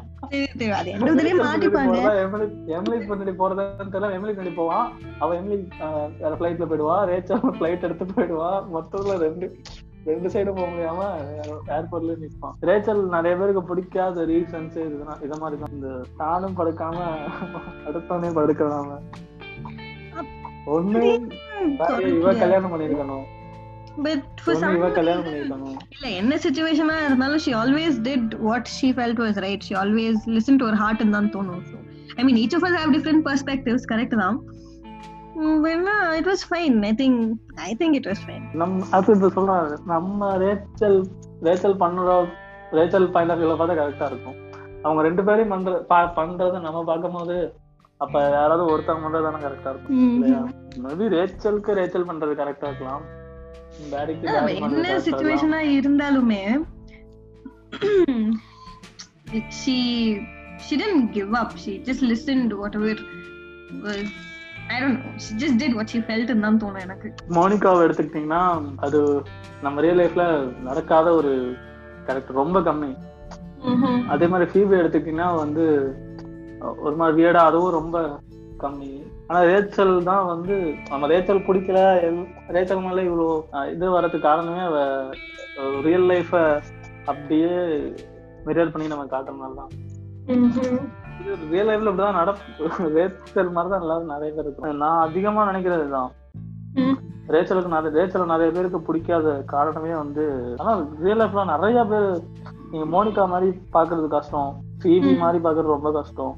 எம்எல்ஏ 2.75 2.97
பண்ணி 3.11 3.33
போறதுன்னு 3.41 3.93
தெரியல. 3.93 4.13
எம்எல்ஏ 4.17 4.35
பண்ணி 4.39 4.51
போவான் 4.59 4.87
அவ 5.23 5.35
எம்எல்ஏ 5.39 5.57
வேற 6.21 6.31
ஃபிளைட்ல 6.39 6.67
போயிடுவா. 6.71 6.97
ரேச்சல் 7.11 7.43
ஃபிளைட் 7.57 7.85
எடுத்து 7.87 8.07
போயிடுவா. 8.15 8.49
மொத்தத்துல 8.75 9.17
ரெண்டு 9.25 9.47
ரெண்டு 10.09 10.27
சைடும் 10.33 10.57
போக 10.57 10.67
முடியாம 10.73 11.07
ஏர்போர்ட்ல 11.77 12.13
நிற்பான் 12.23 12.57
ரேச்சல் 12.69 13.01
நிறைய 13.15 13.33
பேருக்கு 13.39 13.63
பிடிக்காத 13.71 14.25
ரீசன்ஸ் 14.31 14.77
இதுதான் 14.83 15.23
இத 15.25 15.33
மாதிரி 15.41 15.57
தான் 15.61 15.73
இந்த 15.77 15.89
தானும் 16.21 16.57
படுக்காம 16.59 16.97
அடுத்தவனே 17.87 18.29
படுக்கிறாம. 18.39 18.99
ஒண்ணு 20.75 21.01
இவ 22.19 22.33
கல்யாணம் 22.43 22.73
பண்ணிருக்கணும் 22.73 23.25
பட் 24.05 24.25
ஃபார் 24.43 24.57
சம் 24.61 24.75
இல்ல 25.95 26.07
என்ன 26.21 26.33
சிச்சுவேஷனா 26.45 26.95
இருந்தாலும் 27.07 27.41
she 27.45 27.51
always 27.61 27.97
did 28.07 28.33
what 28.47 28.69
she 28.77 28.89
felt 28.97 29.21
was 29.23 29.39
right 29.45 29.65
she 29.67 29.75
always 29.83 30.21
listen 30.37 30.59
to 30.61 30.67
her 30.69 30.79
heart 30.83 31.03
தான் 31.17 31.29
தோணும். 31.35 31.63
So 31.71 31.77
I 32.19 32.23
mean 32.27 32.39
each 32.43 32.55
of 32.57 32.65
us 32.69 32.77
have 32.79 32.93
different 32.97 33.23
perspectives 33.29 33.87
correct 33.91 34.17
தான்? 34.23 34.37
வேணா 35.65 35.95
it 36.19 36.29
was 36.31 36.43
fine 36.49 36.77
I 36.89 36.91
think 37.01 37.19
I 37.69 37.71
think 37.81 37.95
it 37.99 38.09
was 38.11 38.23
fine 38.25 38.45
நம்ம 38.61 38.85
அது 38.97 39.15
சொல்றாரு. 39.37 39.75
நம்ம 39.93 40.29
Rachel 40.45 40.99
Rachel 41.47 41.77
பண்ற 41.83 42.17
Rachel 42.77 43.07
point 43.15 43.33
of 43.33 43.39
வியூல 43.41 43.55
பார்த்தா 43.59 43.79
கரெக்டா 43.81 44.07
இருக்கும். 44.11 44.37
அவங்க 44.85 45.01
ரெண்டு 45.07 45.21
பேரையும் 45.27 45.53
பண்ற 45.53 45.71
பண்றத 46.19 46.59
நம்ம 46.67 46.79
பார்க்கும்போது 46.89 47.37
அப்ப 48.01 48.15
யாராவது 48.37 48.63
ஒருத்தவங்க 48.71 49.05
பண்றது 49.05 49.27
தானே 49.27 49.39
கரெக்டா 49.45 49.69
இருக்கும். 49.73 50.01
இல்லையா? 50.15 50.41
மேபி 50.83 51.05
ரேச்சலுக்கு 51.15 51.77
ரேச்சல் 51.79 52.09
பண்றது 52.09 52.33
கரெக்டா 52.41 52.67
இருக்கலாம். 52.71 53.05
என்ன 54.59 54.97
சிச்சுவேஷனா 55.07 55.61
இருந்தாலுமே 55.77 56.41
she 59.61 59.75
she 60.65 60.75
didn't 60.81 61.07
give 61.15 61.31
up. 61.39 61.49
She 61.63 61.71
just 61.87 62.01
listened 62.11 62.51
whatever 62.61 62.91
was 63.83 64.07
I 64.73 64.79
don't 64.81 64.95
know. 65.01 65.11
She 65.23 65.31
just 65.41 65.55
did 65.61 65.71
what 65.77 65.87
she 65.93 65.99
felt 66.07 66.29
தான் 66.45 66.59
தோணும் 66.61 66.83
எனக்கு. 66.85 67.09
மோனிகாவை 67.37 67.81
எடுத்துக்கிட்டீங்கன்னா 67.85 68.41
அது 68.85 68.99
நம்ம 69.65 69.81
ரியல் 69.85 69.99
லைஃப்ல 70.01 70.23
நடக்காத 70.67 71.07
ஒரு 71.19 71.33
கேரக்டர் 72.07 72.39
ரொம்ப 72.43 72.57
கம்மி. 72.69 72.91
அதே 74.13 74.27
மாதிரி 74.33 74.47
ஃபீபி 74.53 74.75
எடுத்துக்கிட்டீங்கன்னா 74.81 75.29
வந்து 75.43 75.65
ஒரு 76.85 76.95
மாதிரி 77.01 77.15
வியடா 77.19 77.43
அதுவும் 77.49 77.77
ரொம்ப 77.79 77.97
கம்மி. 78.63 78.91
ஆனா 79.29 79.39
ரேச்சல் 79.47 79.93
தான் 80.05 80.25
வந்து 80.29 80.55
நம்ம 80.91 81.07
ரேச்சல் 81.11 81.45
பிடிக்கல 81.47 81.79
ரேச்சல் 82.55 82.83
மேல 82.83 83.01
இவ்வளோ 83.07 83.27
இது 83.71 83.87
வர்றதுக்கு 83.95 84.27
காரணமே 84.27 84.61
அவ 84.67 84.77
ரியல் 85.85 86.07
லைஃப 86.11 86.31
அப்படியே 87.07 87.51
மிரர் 88.47 88.71
பண்ணி 88.73 88.87
நம்ம 88.87 89.05
காட்டுறதுனால 89.07 89.55
தான். 89.55 89.71
ரியல் 91.47 91.69
லைஃப்ல 91.69 91.91
இப்படிதான் 91.91 92.19
நடப்பு 92.19 92.45
ரேச்சல் 92.95 93.53
மாதிரி 93.55 93.71
தான் 93.71 93.83
எல்லாரும் 93.83 94.13
நிறைய 94.13 94.31
பேர் 94.33 94.45
இருக்கும் 94.45 94.81
நான் 94.83 95.03
அதிகமா 95.05 95.43
நினைக்கிறது 95.49 95.87
தான் 95.95 96.11
ரேச்சலுக்கு 97.33 97.73
நிறைய 97.73 97.91
ரேச்சல் 97.95 98.31
நிறைய 98.33 98.49
பேருக்கு 98.55 98.79
பிடிக்காத 98.87 99.31
காரணமே 99.53 99.93
வந்து 99.95 100.25
ஆனா 100.59 100.73
ரியல் 101.03 101.21
லைஃப்ல 101.21 101.45
நிறைய 101.53 101.81
பேர் 101.91 102.07
நீங்க 102.71 102.85
மோனிகா 102.93 103.25
மாதிரி 103.33 103.47
பாக்குறது 103.75 104.07
கஷ்டம் 104.13 104.51
பிபி 104.83 105.11
மாதிரி 105.21 105.39
பாக்குறது 105.41 105.75
ரொம்ப 105.75 105.91
கஷ்டம். 105.97 106.33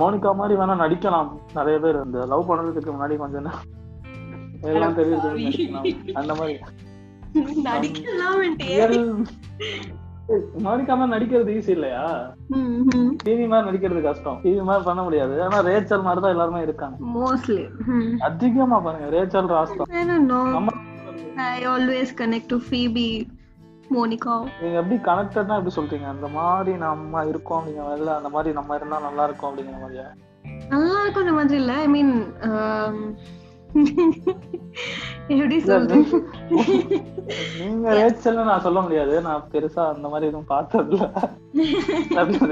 மோனிகா 0.00 0.30
மாதிரி 0.40 0.54
வேணா 0.60 0.74
நடிக்கலாம். 0.82 1.30
நிறைய 1.58 1.76
பேர் 1.84 1.96
இந்த 2.04 2.18
லவ் 2.32 2.48
பண்றதுக்கு 2.48 2.90
முன்னாடி 2.94 3.16
கொஞ்சம் 3.22 3.48
எல்லாம் 4.70 4.96
தெரியுது 4.98 5.28
அந்த 6.20 6.32
மாதிரி. 6.38 6.54
மோனிகா 10.64 10.94
மாதிரி 10.98 11.12
நடிக்கிறது 11.14 11.50
ஈஸி 11.56 11.72
இல்லையா? 11.76 12.04
டிவி 13.24 13.44
மாதிரி 13.52 13.66
நடிக்கிறது 13.68 14.02
கஷ்டம். 14.06 14.38
டிவி 14.44 14.62
மாதிரி 14.68 14.84
பண்ண 14.88 15.00
முடியாது. 15.06 15.34
ஆனா 15.44 15.58
ரேச்சல் 15.68 16.06
மாதிரி 16.06 16.22
தான் 16.24 16.34
எல்லாருமே 16.36 16.62
இருக்காங்க. 16.66 16.96
மோஸ்ட்லி 17.16 17.64
அதிகமா 18.28 18.78
பாருங்க. 18.86 19.08
Rachel 19.16 19.52
ராஸ்தம் 19.56 20.72
I 21.50 21.54
always 21.74 22.12
connect 22.22 22.50
to 22.54 22.58
Phoebe 22.68 23.08
Monica. 23.90 24.34
நீங்க 24.60 24.76
எப்படி 24.76 24.96
கனெக்டட்னா 25.08 25.56
எப்படி 25.58 25.74
சொல்றீங்க? 25.76 26.06
அந்த 26.06 26.28
மாதிரி 26.36 26.76
நம்ம 26.78 27.24
இருக்கோம் 27.24 27.58
அப்படிங்கிற 27.60 27.84
மாதிரி 27.88 28.10
அந்த 28.18 28.28
மாதிரி 28.28 28.54
நம்ம 28.54 28.76
இருந்தா 28.76 28.98
நல்லா 29.00 29.24
இருக்கும் 29.24 29.50
அப்படிங்கிற 29.50 29.78
மாதிரியா? 29.80 30.06
நல்லா 30.68 31.00
இருக்கும் 31.02 31.24
அந்த 31.24 31.32
மாதிரி 31.32 31.56
இல்ல. 31.56 31.72
ஐ 31.76 31.88
மீன் 31.88 32.14
எப்படி 35.28 35.56
சொல்றேன் 35.60 36.06
நீங்க 37.58 37.92
ரேச்சல் 37.98 38.40
நான் 38.48 38.64
சொல்ல 38.66 38.80
முடியாது. 38.80 39.14
நான் 39.20 39.48
பெருசா 39.52 39.82
அந்த 39.94 40.08
மாதிரி 40.08 40.30
எதுவும் 40.30 40.50
பார்த்தது 40.54 40.96
இல்ல 40.96 41.06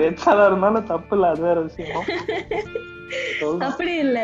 ரேச்சலா 0.03 0.47
இருந்தாலும் 0.47 0.87
தப்பு 0.87 1.15
இல்ல. 1.17 1.29
அது 1.29 1.43
வேற 1.43 1.61
விஷயம்? 1.61 2.07
அப்படி 3.67 3.95
இல்ல. 3.97 4.19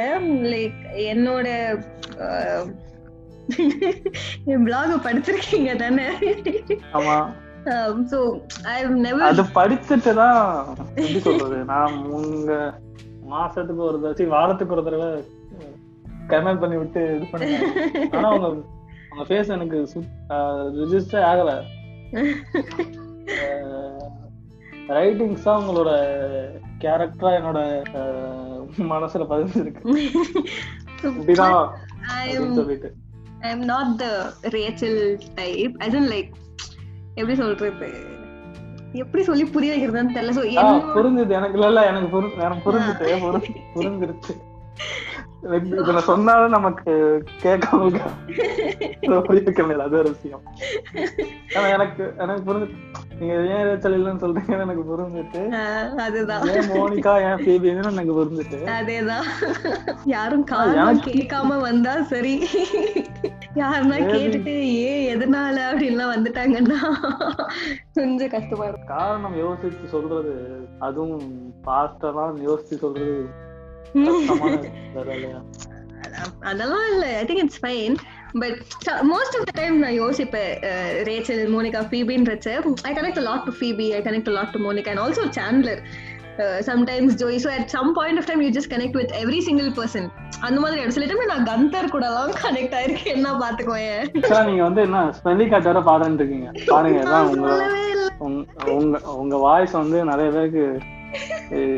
லைக் 0.52 0.80
என்னோட 1.12 1.46
என் 4.52 4.64
பிளாக 4.64 4.96
படிச்சிருக்கீங்க 5.06 5.72
தானே? 5.76 6.06
ஆமா. 6.92 7.16
சோ 8.11 8.18
ஐ 8.64 8.76
ஹவ் 8.82 8.96
நெவர் 8.96 9.28
அது 9.28 9.42
படிச்சிட்டு 9.54 10.12
தான் 10.14 10.40
எப்படி 10.96 11.20
சொல்றது? 11.20 11.56
நான் 11.64 11.96
உங்க 12.11 12.52
மாசத்துக்கு 13.30 13.82
ஒரு 13.82 13.98
தடவை 13.98 14.26
வாரத்துக்கு 14.28 14.74
ஒரு 14.74 14.85
தடவை 14.85 15.09
கமெண்ட் 16.28 16.61
பண்ணி 16.61 16.76
விட்டு 16.76 17.00
இது 17.16 17.26
பண்ணுங்க 17.32 17.59
ஆனா 18.18 18.28
உங்க 18.30 18.48
உங்க 19.11 19.24
ஃபேஸ் 19.28 19.50
எனக்கு 19.50 19.78
ரிஜிஸ்டர் 20.80 21.26
ஆகல. 21.30 21.50
ரைட்டிங்ஸ் 24.88 25.42
தான் 25.42 25.61
உங்களோட 25.62 25.92
கேரக்டரா 26.82 27.30
என்னோட 27.38 27.61
மனசுல 28.92 29.24
பதிஞ்சிருக்கு. 29.30 29.82
இப்படிதான் 31.18 31.59
சொல்லிட்டு. 32.54 32.88
I 33.46 33.50
am 33.50 33.64
not 33.72 33.94
the 33.97 34.07
Rachel 34.57 35.01
type 35.34 35.74
as 35.86 35.94
in 35.94 36.05
like 36.14 36.30
எப்படி 37.14 37.36
சொல்றது? 37.36 37.88
எப்படி 38.92 39.22
சொல்லி 39.24 39.44
புரிய 39.44 39.70
வைக்கிறதுன்னு 39.72 40.16
தெரியல. 40.16 40.32
புரிஞ்சுது. 40.97 41.32
எனக்கு 41.38 41.59
இல்ல 41.66 41.86
எனக்கு 41.86 42.09
புரிஞ்சு 42.14 42.36
எனக்கு 42.38 42.70
புரிஞ்சுட்டு 43.74 44.34
சொன்னாலும் 46.01 46.51
நமக்கு 46.51 46.92
கேட்காம 47.42 47.90
அது 49.86 49.97
ஒரு 49.99 50.09
விஷயம். 50.09 50.42
ஆனா 51.57 51.66
எனக்கு 51.68 52.14
எனக்கு 52.18 52.44
புரிஞ்சு 52.49 52.68
நீங்க 53.18 53.34
ஏன் 53.53 53.66
ரேச்சல் 53.66 53.94
இல்லைன்னு 53.97 54.22
சொல்றீங்கன்னு 54.22 54.64
எனக்கு 54.64 54.82
புரிஞ்சுட்டு 54.82 55.42
அதுதான். 56.01 56.42
ஏன் 56.49 56.68
மோனிகா 56.70 57.12
ஏன் 57.28 57.42
பேபின்னு 57.44 57.92
எனக்கு 57.92 58.12
புரிஞ்சுட்டு. 58.12 58.59
அதேதான். 58.70 59.28
யாரும் 60.07 60.44
காரணம் 60.44 61.01
கேட்காம 61.07 61.61
வந்தா 61.61 62.03
சரி. 62.03 62.34
யாருன்னா. 63.57 63.99
கேட்டுட்டு 64.12 64.55
ஏன் 64.88 65.05
எதனால? 65.14 65.57
அப்படின்லாம் 65.68 66.14
வந்துட்டாங்கன்னா 66.14 66.80
கொஞ்சம் 67.94 68.30
கஷ்டமா 68.30 68.64
இருக்கும். 68.64 68.92
காரணம் 68.97 69.36
யோசிச்சு 69.36 69.86
சொல்றது 69.86 70.34
அதுவும் 70.78 71.26
பாஸ்டெல்லாம் 71.64 72.36
யோசிச்சு 72.49 72.76
சொல்றது 72.76 73.16
அதெல்லாம் 76.49 76.87
இல்ல. 76.93 77.05
I 77.20 77.24
think 77.28 77.43
it's 77.45 77.62
fine 77.62 77.95
but 78.43 78.59
most 79.12 79.37
of 79.39 79.47
the 79.49 79.55
time 79.55 79.76
நான் 79.82 79.97
யோசிப்பேன். 80.01 80.53
Rachel 81.09 81.43
Monica 81.55 81.80
ஃபீபின்றச்ச 81.91 82.49
I 82.89 82.93
connect 82.99 83.22
lot 83.28 83.47
to 83.47 83.55
Phoebe 83.61 83.87
I 83.97 84.03
connect 84.07 84.30
lot 84.37 84.53
to 84.53 84.61
Monica 84.66 84.93
and 84.93 85.03
also 85.05 85.24
Chandler 85.39 85.80
sometimes 86.68 87.14
Joey 87.20 87.39
so 87.45 87.51
at 87.53 87.70
some 87.74 87.91
point 87.99 88.18
of 88.20 88.28
time 88.30 88.43
you 88.45 88.51
just 88.57 88.72
connect 88.72 88.99
with 89.01 89.12
every 89.20 89.41
single 89.47 89.70
person 89.78 90.09
அந்த 90.47 90.59
மாதிரி 90.62 90.82
ஒரு 90.82 90.95
சில 90.97 91.07
time 91.11 91.30
நான் 91.32 91.47
கந்தர் 91.51 91.93
கூட 91.95 92.05
எல்லாம் 92.11 92.34
connect 92.43 92.74
ஆயிருக்கேன். 92.78 93.14
என்ன 93.14 93.30
பாத்துக்கோயேன் 93.43 94.03
நீங்க 94.51 94.62
வந்து 94.62 94.82
என்ன 94.82 94.99
ஸ்மெல்லி 95.18 95.47
காட் 95.47 95.68
வேற 95.70 95.82
பாடுன்னு 95.89 96.20
இருக்கீங்க 96.22 96.49
பாருங்க 96.70 97.55
உங்க 98.74 98.99
உங்க 99.14 99.37
வாய்ஸ் 99.47 99.74
வந்து 99.74 99.99
நிறைய 100.05 100.28
பேருக்கு 100.37 100.66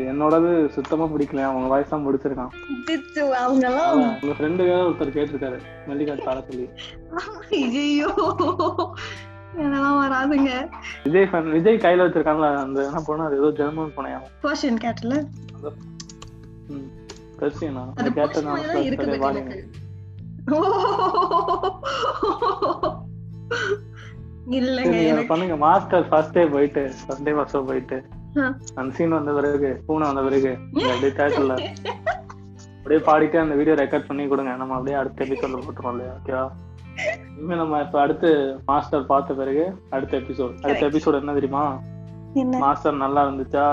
என்னோடது 0.09 0.49
சுத்தமா 0.75 1.05
பிடிக்கல 1.11 1.43
அவங்க 1.47 1.67
வாய்ஸ் 1.71 1.91
தான் 1.91 2.05
எல்லாம் 3.63 3.91
உங்க 4.17 4.33
ஃப்ரெண்டு 4.37 4.63
ஒருத்தர் 4.79 5.15
கேட்டிருக்காரு 5.17 5.59
ஸ்மெல்லி 5.81 6.05
காட் 6.09 6.25
பாட 6.27 6.39
சொல்லி 6.47 6.65
ஐயோ 7.59 8.09
அதெல்லாம் 9.53 9.99
வராதுங்க. 10.01 10.49
விஜய் 11.05 11.27
ஃபேன் 11.29 11.53
விஜய் 11.53 11.83
கையில 11.83 12.05
வச்சிருக்காங்களா 12.05 12.49
அந்த 12.59 12.79
என்ன 12.87 12.99
போனா 13.07 13.25
அது 13.27 13.39
ஏதோ 13.39 13.49
ஜெர்மன் 13.59 13.95
போனையா 13.95 14.19
பர்ஷியன் 14.43 14.81
கேட்ல 14.83 15.15
பெர்சியனா 17.39 17.83
அது 17.97 18.09
கேட்ட 18.11 18.43
போஸ்ட் 18.47 19.23
தான் 19.23 19.37
இருக்குது 19.39 19.67
இல்லங்க 24.57 25.23
பண்ணுங்க 25.27 25.55
மாஸ்டர் 25.57 26.07
ஃபர்ஸ்ட் 26.07 26.35
டே 26.35 26.43
போயிட்டு 26.53 26.83
ஃபர்ஸ்ட் 26.99 27.25
டே 27.25 27.33
ஃபர்ஸ்ட் 27.33 27.67
போயிட்டு. 27.67 27.97
அந்த 28.75 28.89
சீன் 28.95 29.17
வந்த 29.17 29.31
பிறகு 29.33 29.69
பூனை 29.85 30.07
வந்த 30.07 30.21
பிறகு 30.21 30.51
அப்படியே 30.85 31.11
தேட்டர்ல 31.11 31.53
அப்படியே 32.77 32.99
பாடிட்டு 33.07 33.37
அந்த 33.39 33.55
வீடியோ 33.55 33.75
ரெக்கார்ட் 33.75 34.07
பண்ணி 34.07 34.23
கொடுங்க. 34.27 34.51
நம்ம 34.55 34.75
அப்படியே 34.75 34.97
அடுத்த 34.97 35.25
எபிசோட்ல 35.25 35.59
போட்டுருவோம் 35.59 35.95
இல்லையா? 35.95 36.13
ஓகேவா 36.19 36.45
இனிமே 37.31 37.55
நம்ம 37.55 37.81
இப்ப 37.81 37.97
அடுத்து 38.01 38.29
மாஸ்டர் 38.67 39.05
பார்த்த 39.05 39.33
பிறகு 39.33 39.63
அடுத்த 39.89 40.13
எபிசோட் 40.17 40.55
அடுத்த. 40.63 40.83
எபிசோட் 40.89 41.19
என்ன 41.21 41.33
தெரியுமா? 41.33 41.63
மாஸ்டர் 42.63 43.03
நல்லா 43.03 43.21
இருந்துச்சா? 43.27 43.65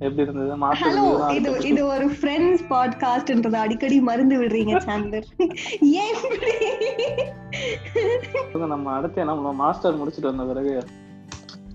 எப்படி 0.00 0.24
இருந்தது? 0.24 0.54
மாஸ்டர் 0.56 0.96
இது 1.36 1.50
இது 1.68 1.82
ஒரு 1.86 2.06
ஃப்ரெண்ட்ஸ் 2.14 2.64
பாட்காஸ்ட்ன்றத 2.70 3.58
அடிக்கடி 3.58 3.98
மறந்து 4.00 4.36
விடுறீங்க 4.40 4.78
சாந்தர். 4.80 5.28
ஏன். 6.02 6.18
நம்ம 8.74 8.92
அடுத்து 8.92 9.20
என்ன 9.20 9.34
பண்ணுவோம்? 9.34 9.60
மாஸ்டர் 9.62 9.96
முடிச்சிட்டு 9.96 10.32
வந்த 10.32 10.44
பிறகு 10.44 10.74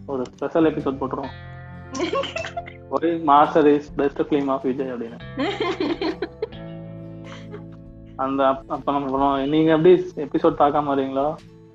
ஒரு 0.08 0.24
ஸ்பெஷல் 0.26 0.70
எபிசோட் 0.72 1.00
போட்டுருவோம். 1.02 1.34
ஒரே 2.90 3.10
Master 3.24 3.68
is 3.70 3.90
best 3.96 4.22
film 4.22 4.50
of 4.52 4.66
Vijay 4.66 4.94
அப்படின்னு 4.94 5.20
அந்த 8.18 8.42
அப்- 8.48 8.72
அப்ப 8.72 8.92
நம்ம 8.92 9.10
பண்ணுவோம் 9.10 9.52
நீங்க 9.52 9.70
எப்படி 9.76 9.92
எபிசோட் 10.24 10.60
பார்க்காம 10.60 10.92
வரீங்களோ 10.92 11.28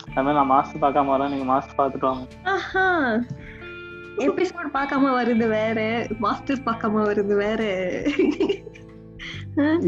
அது 0.09 0.23
மாதிரி 0.23 0.33
நான் 0.33 0.51
மாஸ்டர் 0.51 0.83
பார்க்காம 0.83 1.13
வரேன் 1.13 1.33
நீங்க 1.33 1.47
மாஸ்டர் 1.47 1.79
பார்த்துட்டு 1.79 2.09
வாங்க 2.09 2.25
எபிசோட் 4.25 4.69
பார்க்காம 4.75 5.13
வருது 5.15 5.47
வேற 5.53 5.79
மாஸ்டர் 6.19 6.67
பார்க்காம 6.67 7.05
வருது 7.07 7.37
வேற 7.39 7.63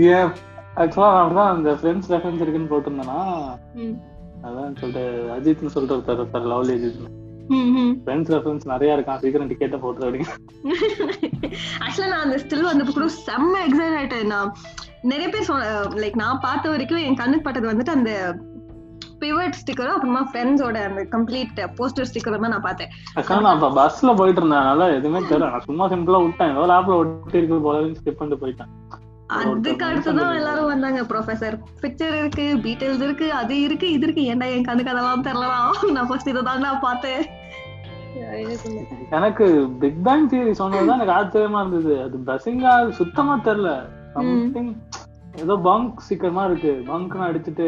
ஏன் 0.09 0.31
ஆக்சுவலா 0.77 1.09
நான் 1.09 1.21
அப்படிதான் 1.21 1.53
அந்த 1.53 1.71
ஃப்ரெண்ட்ஸ் 1.75 2.11
ரெஃபரன்ஸ் 2.13 2.43
இருக்குன்னு 2.43 2.73
போட்டிருந்தேன்னா. 2.73 3.21
அதான் 4.43 4.77
சொல்லிட்டு 4.77 5.05
அஜித்னு 5.35 5.73
சொல்லிட்டு 5.75 5.97
ஒருத்தர் 6.15 6.51
லவ்லி 6.51 6.75
அஜித் 6.75 6.99
ம், 7.01 7.13
ம். 7.13 7.23
ஃப்ரெண்ட்ஸ் 8.05 8.33
ரெஃபரன்ஸ் 8.35 8.67
நிறைய 8.73 8.97
இருக்கான் 8.97 9.21
சீக்கிரம் 9.23 9.51
டிக்கெட்டை 9.51 9.79
போட்டுரு 9.85 10.07
அப்படின்னு. 10.09 10.35
ஆக்சுவலா 11.85 12.11
நான் 12.15 12.25
அந்த 12.27 12.39
ஸ்டில் 12.45 12.69
வந்தப்ப 12.71 12.95
கூட 12.99 13.09
செம்ம 13.29 13.55
எக்ஸைட் 13.69 13.97
ஆயிட்டேன். 14.01 14.29
நான் 14.35 14.53
நிறைய 15.13 15.29
பேர் 15.33 15.49
சொன்ன 15.49 15.87
லைக் 16.03 16.21
நான் 16.25 16.45
பார்த்த 16.49 16.75
வரைக்கும் 16.75 17.05
என் 17.07 17.21
கண்ணுக்கு 17.23 17.47
பட்டது 17.49 17.73
வந்துட்டு 17.73 17.97
அந்த 17.99 18.13
பிவட் 19.23 19.59
ஸ்டிக்கரும் 19.61 19.95
அப்புறமா 19.97 20.23
ஃப்ரெண்ட்ஸோட 20.31 20.79
அந்த 20.89 21.03
கம்ப்ளீட் 21.15 21.61
போஸ்டர் 21.79 22.09
ஸ்டிக்கரும் 22.11 22.45
தான் 22.45 22.55
நான் 22.55 22.67
பார்த்தேன். 22.67 22.91
நான் 23.47 23.57
இப்ப 23.59 23.71
பஸ்ல 23.81 24.15
போயிட்டு 24.21 24.41
இருந்தேன் 24.43 24.97
எதுவுமே 24.99 25.21
தெரியல. 25.31 25.51
நான் 25.55 25.67
சும்மா 25.69 25.87
சிம்பிளா 25.93 26.21
விட்டேன். 26.25 26.53
ஏதோ 26.57 26.67
லேப்ல 26.73 26.99
ஒட்டி 27.03 27.41
இருக்கு 27.41 27.65
போல 27.69 27.81
ஸ்கிப் 28.01 28.19
பண்ணிட்டு 28.21 28.43
போயிட்டேன். 28.45 28.73
அதுக்கு 29.27 29.85
அடுத்துதான் 29.87 30.37
எல்லாரும் 30.41 30.71
வந்தாங்க. 30.73 31.01
ப்ரொஃபசர் 31.11 31.57
பிக்சர் 31.83 32.15
இருக்கு 32.19 32.45
டீடைல்ஸ் 32.65 33.03
இருக்கு 33.07 33.29
அது 33.41 33.55
இருக்கு 33.67 33.87
இது 33.93 34.07
இருக்கு. 34.07 34.25
ஏன்டா 34.33 34.49
என் 34.57 34.69
கண்ணுக்கு 34.69 34.93
அதெல்லாம் 34.95 35.25
தெரியலடா. 35.29 35.61
நான் 35.97 36.09
ஃபர்ஸ்ட் 36.11 36.31
இதை 36.33 36.43
தான் 36.51 36.65
நான் 36.67 36.85
பார்த்தேன். 36.87 37.25
எனக்கு 39.17 39.47
பிக் 39.81 39.99
பேங் 40.05 40.29
தியரி 40.31 40.53
சொன்னதுதான் 40.61 41.01
எனக்கு 41.01 41.17
ஆச்சரியமா 41.17 41.61
இருந்தது. 41.65 41.95
அது 42.05 42.19
பஸ்ஸிங்கா 42.29 42.73
சுத்தமா 43.01 43.35
தெரியல. 43.49 43.73
ஏதோ 45.45 45.55
பங்க் 45.67 45.99
சீக்கிரமா 46.07 46.45
இருக்கு. 46.49 46.73
பங்க்னு 46.91 47.27
அடிச்சுட்டு. 47.29 47.67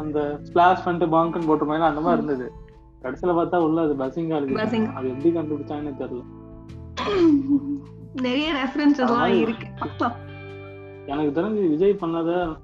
அந்த 0.00 0.18
ஸ்பிளாஷ் 0.48 0.84
பண்ணிட்டு 0.84 1.14
பங்க்னு 1.16 1.48
போட்ட 1.50 1.64
மாதிரி 1.70 1.88
அந்த 1.90 2.02
மாதிரி 2.06 2.18
இருந்தது. 2.18 2.48
கடைசியில 3.04 3.32
பார்த்தா 3.38 3.60
உள்ள 3.68 3.86
அது 3.86 3.94
பஸ்ஸிங்கா 4.02 4.36
இருக்கு. 4.40 4.92
அது 4.98 5.08
எப்படி 5.14 5.32
கண்டுபிடிச்சாங்கன்னு 5.38 6.00
தெரியல. 6.02 6.22
நிறைய 8.14 8.52
ரெஃபரன்சஸ் 8.52 8.98
எல்லாம் 8.98 9.20
அது 9.20 9.38
இருக்கு. 9.38 9.66
எனக்கு 11.06 11.40
தெரிஞ்சு 11.40 11.68
விஜய் 11.68 11.96
பண்ணத 12.00 12.56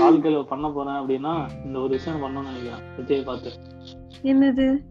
வாழ்க்கையில 0.00 0.46
பண்ண 0.46 0.70
போறேன் 0.70 0.94
அப்படின்னா 0.94 1.48
இந்த 1.64 1.78
ஒரு 1.78 1.88
விஷயம் 1.88 2.22
பண்ணணும்னு 2.22 2.46
நினைக்கிறேன் 2.46 2.96
விஜய் 2.96 3.22
பார்த்து. 3.22 3.50
என்னது? 4.22 4.84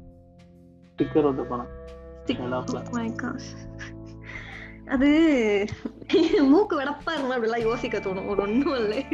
ஸ்டிக்கர் 0.95 1.23
ஒட்டு 1.23 1.43
gosh. 3.21 3.47
அது 4.85 5.09
மூக்கு 6.41 6.79
வெடப்பா 6.81 7.13
இருந்தா 7.13 7.37
அப்படிலாம் 7.37 7.61
யோசிக்க 7.61 7.97
தோணும். 7.97 8.27
ஒரு 8.27 8.41
ஒண்ணும் 8.41 8.75
இல்லை. 8.75 9.05